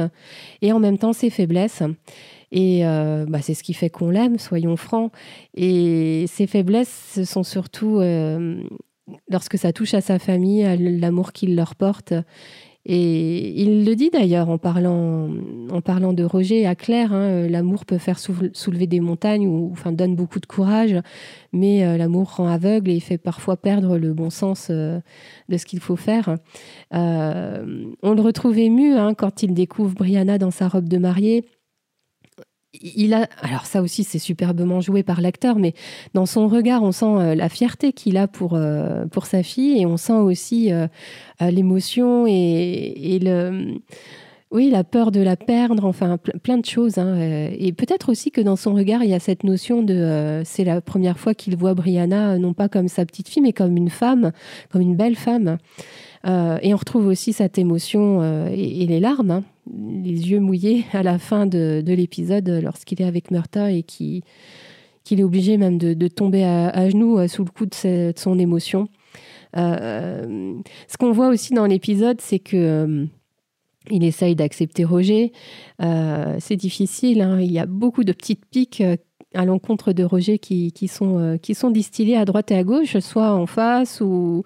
[0.61, 1.83] et en même temps ses faiblesses.
[2.53, 5.11] Et euh, bah, c'est ce qui fait qu'on l'aime, soyons francs.
[5.55, 8.61] Et ses faiblesses, ce sont surtout euh,
[9.27, 12.13] lorsque ça touche à sa famille, à l'amour qu'il leur porte.
[12.85, 15.31] Et il le dit d'ailleurs en parlant,
[15.71, 19.69] en parlant de Roger à Claire, hein, euh, l'amour peut faire soulever des montagnes ou
[19.71, 20.95] enfin, donne beaucoup de courage,
[21.53, 25.01] mais l'amour rend aveugle et fait parfois perdre le bon sens de
[25.57, 26.35] ce qu'il faut faire.
[26.91, 31.45] on le retrouve ému hein, quand il découvre Brianna dans sa robe de mariée
[32.81, 35.73] il a, alors ça aussi c'est superbement joué par l'acteur, mais
[36.13, 39.79] dans son regard on sent euh, la fierté qu'il a pour, euh, pour sa fille
[39.79, 40.87] et on sent aussi euh,
[41.39, 43.75] l'émotion et, le,
[44.51, 46.97] oui, la peur de la perdre, enfin plein de choses.
[46.97, 50.63] Hein, et peut-être aussi que dans son regard il y a cette notion de, c'est
[50.63, 53.89] la première fois qu'il voit Brianna non pas comme sa petite fille mais comme une
[53.89, 54.31] femme,
[54.71, 55.57] comme une belle femme.
[56.25, 59.31] Et on retrouve aussi cette émotion et, les larmes.
[59.31, 64.23] Hein les yeux mouillés à la fin de, l'épisode lorsqu'il est avec Murta et qu'il
[65.11, 68.87] est obligé même de, tomber à, genoux euh, sous le coup de, son émotion.
[69.55, 70.55] Euh,
[70.87, 73.05] ce qu'on voit aussi dans l'épisode, c'est que euh,
[73.91, 75.31] il essaye d'accepter Roger.
[75.79, 77.21] c'est difficile.
[77.21, 77.39] Hein.
[77.41, 78.83] Il y a beaucoup de petites piques
[79.33, 83.31] à l'encontre de Roger qui, sont, qui sont distillées à droite et à gauche, soit
[83.33, 84.43] en face ou,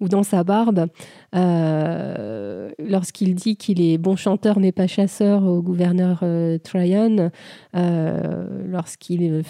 [0.00, 0.86] ou dans sa barbe,
[1.34, 7.30] euh, lorsqu'il dit qu'il est bon chanteur mais pas chasseur au gouverneur euh, Tryon,
[7.76, 9.42] euh, lorsqu'il,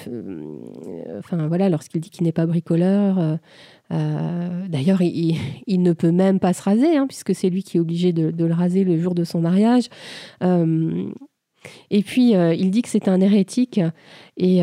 [1.19, 3.39] enfin voilà, dit qu'il n'est pas bricoleur.
[3.91, 8.13] D'ailleurs, il, ne peut même pas se raser, hein, puisque c'est lui qui est obligé
[8.13, 9.89] de, le raser le jour de son mariage.
[11.91, 13.81] Et puis, il dit que c'est un hérétique
[14.37, 14.63] et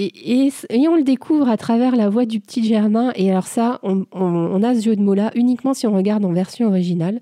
[0.00, 3.10] et, on le découvre à travers la voix du petit Germain.
[3.16, 6.68] Et alors ça, on, a ce jeu de mots-là uniquement si on regarde en version
[6.68, 7.20] originale,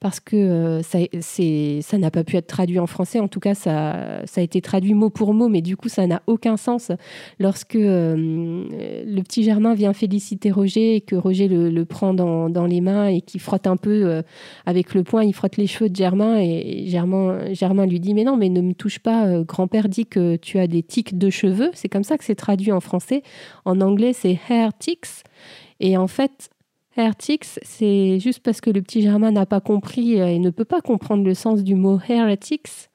[0.00, 3.18] parce que euh, ça n'a pas pu être traduit en français.
[3.18, 6.06] En tout cas, ça, ça a été traduit mot pour mot, mais du coup, ça
[6.06, 6.92] n'a aucun sens
[7.38, 8.14] lorsque euh,
[9.06, 13.22] le petit Germain vient féliciter Roger et que Roger le, prend dans, les mains et
[13.22, 14.22] qu'il frotte un peu euh,
[14.66, 18.24] avec le poing, il frotte les cheveux de Germain et Germain, Germain lui dit mais
[18.24, 19.42] non, mais ne me touche pas.
[19.44, 21.70] Grand-père dit que tu as des tics de cheveux.
[21.72, 23.22] C'est comme ça c'est traduit en français.
[23.64, 25.24] En anglais, c'est heretics.
[25.80, 26.50] Et en fait,
[26.96, 30.64] heretics, c'est juste parce que le petit Germain n'a pas compris euh, et ne peut
[30.64, 32.90] pas comprendre le sens du mot heretics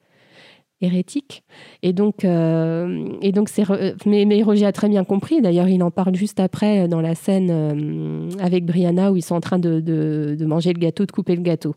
[0.80, 1.44] hérétique.
[1.82, 3.64] Et donc, euh, et donc c'est,
[4.04, 5.40] mais, mais, Roger a très bien compris.
[5.40, 9.34] D'ailleurs, il en parle juste après euh, dans la scène avec Brianna où ils sont
[9.34, 11.74] en train de, de, manger le gâteau, de couper le gâteau.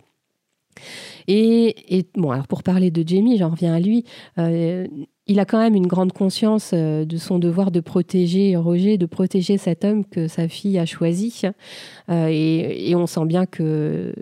[1.28, 4.04] Et, et, bon, alors pour parler de Jamie, j'en reviens à lui
[5.28, 9.06] il a quand même une grande conscience euh, de son devoir de protéger Roger, de
[9.06, 11.42] protéger cet homme que sa fille a choisi.
[12.10, 14.14] Euh, et, on sent bien que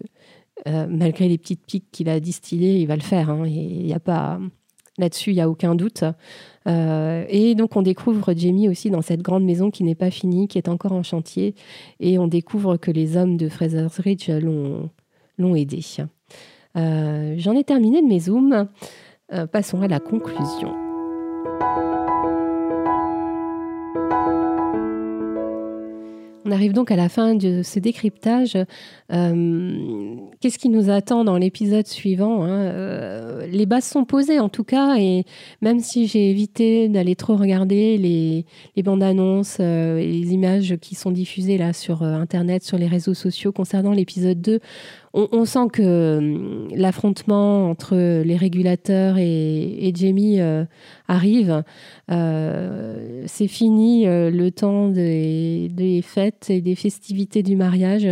[0.67, 3.29] euh, malgré les petites piques qu'il a distillées, il va le faire.
[3.29, 3.43] Hein.
[3.45, 4.39] il y a pas
[4.97, 6.03] là-dessus, il y a aucun doute.
[6.65, 10.57] et donc on découvre Jamie aussi dans cette grande maison qui n'est pas finie, qui
[10.57, 11.53] est encore en chantier.
[11.99, 15.81] Et on découvre que les hommes de Fraser's Ridge l'ont aidé.
[16.75, 18.67] J'en ai terminé de mes zooms.
[19.51, 20.84] passons à la conclusion.
[26.47, 28.55] On arrive donc à la fin de ce décryptage.
[29.11, 34.47] Euh, qu'est-ce qui nous attend dans l'épisode suivant hein euh, Les bases sont posées en
[34.47, 35.23] tout cas, et
[35.61, 40.93] même si j'ai évité d'aller trop regarder les, bandes annonces euh, et les images qui
[40.93, 44.59] sont diffusées là sur Internet, sur les réseaux sociaux concernant l'épisode 2,
[45.15, 50.65] on, sent que hum, l'affrontement entre les régulateurs et, Jamie euh,
[51.07, 51.63] arrive.
[52.11, 58.07] Euh, c'est fini euh, le temps des, fêtes et des festivités du mariage.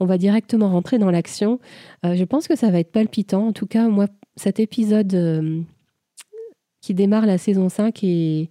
[0.00, 1.60] On va directement rentrer dans l'action.
[2.02, 3.48] je pense que ça va être palpitant.
[3.48, 4.06] En tout cas, moi,
[4.36, 5.64] cet épisode
[6.80, 8.50] qui démarre la saison 5 est,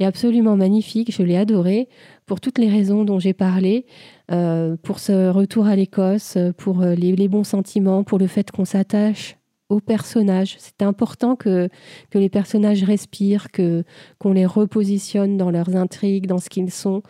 [0.00, 1.14] est absolument magnifique.
[1.14, 1.88] Je l'ai adoré
[2.32, 3.84] pour toutes les raisons dont j'ai parlé.
[4.30, 8.64] Euh, pour ce retour à l'Écosse, pour euh, les, bons sentiments, pour le fait qu'on
[8.64, 9.36] s'attache
[9.68, 10.56] aux personnages.
[10.58, 11.68] C'est important que,
[12.08, 13.84] que les personnages respirent, que
[14.18, 17.02] qu'on les repositionne dans leurs intrigues, dans ce qu'ils sont,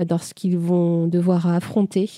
[0.00, 2.10] euh, dans ce qu'ils vont devoir affronter.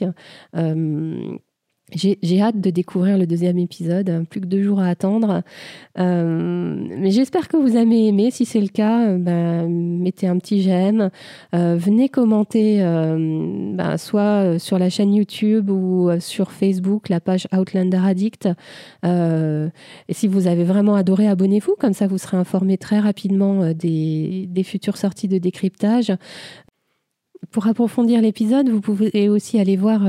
[1.92, 5.42] J'ai hâte de découvrir le deuxième épisode, plus que deux jours à attendre.
[6.00, 8.32] Euh, mais j'espère que vous avez aimé.
[8.32, 11.10] Si c'est le cas, euh, ben, mettez un petit j'aime.
[11.54, 18.00] Euh, venez commenter ben, soit sur la chaîne YouTube ou sur Facebook, la page Outlander
[18.04, 18.48] Addict.
[19.04, 19.70] et
[20.10, 21.76] si vous avez vraiment adoré, abonnez-vous.
[21.78, 26.12] Comme ça, vous serez informé très rapidement des, des futures sorties de décryptage.
[27.50, 30.02] Pour approfondir l'épisode, vous pouvez aussi aller voir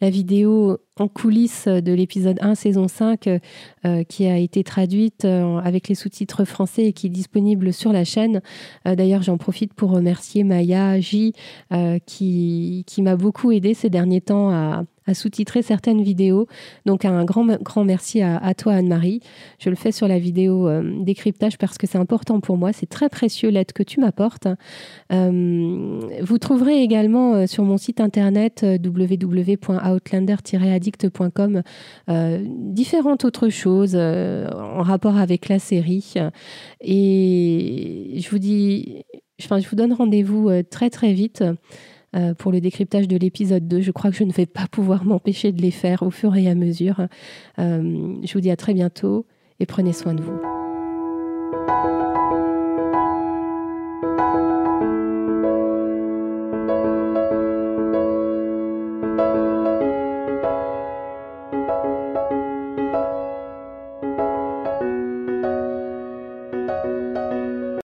[0.00, 5.58] la vidéo en coulisses de l'épisode 1, saison 5, euh, qui a été traduite euh,
[5.58, 8.40] avec les sous-titres français et qui est disponible sur la chaîne.
[8.88, 11.34] Euh, d'ailleurs, j'en profite pour remercier Maya J,
[12.06, 16.46] qui, qui m'a beaucoup aidé ces derniers temps à, à sous-titrer certaines vidéos.
[16.84, 19.20] Donc un grand, grand merci à, toi Anne-Marie.
[19.58, 20.68] Je le fais sur la vidéo
[21.02, 22.72] décryptage parce que c'est important pour moi.
[22.72, 24.48] C'est très précieux l'aide que tu m'apportes.
[25.10, 31.06] vous trouverez également sur mon site internet www.outlander-addict
[32.08, 36.14] euh, différentes autres choses euh, en rapport avec la série.
[36.80, 39.04] Et je vous dis,
[39.42, 41.44] enfin, je vous donne rendez-vous euh, très très vite
[42.38, 43.80] pour le décryptage de l'épisode 2.
[43.80, 46.48] Je crois que je ne vais pas pouvoir m'empêcher de les faire au fur et
[46.48, 47.06] à mesure.
[47.58, 49.26] je vous dis à très bientôt
[49.60, 50.55] et prenez soin de vous.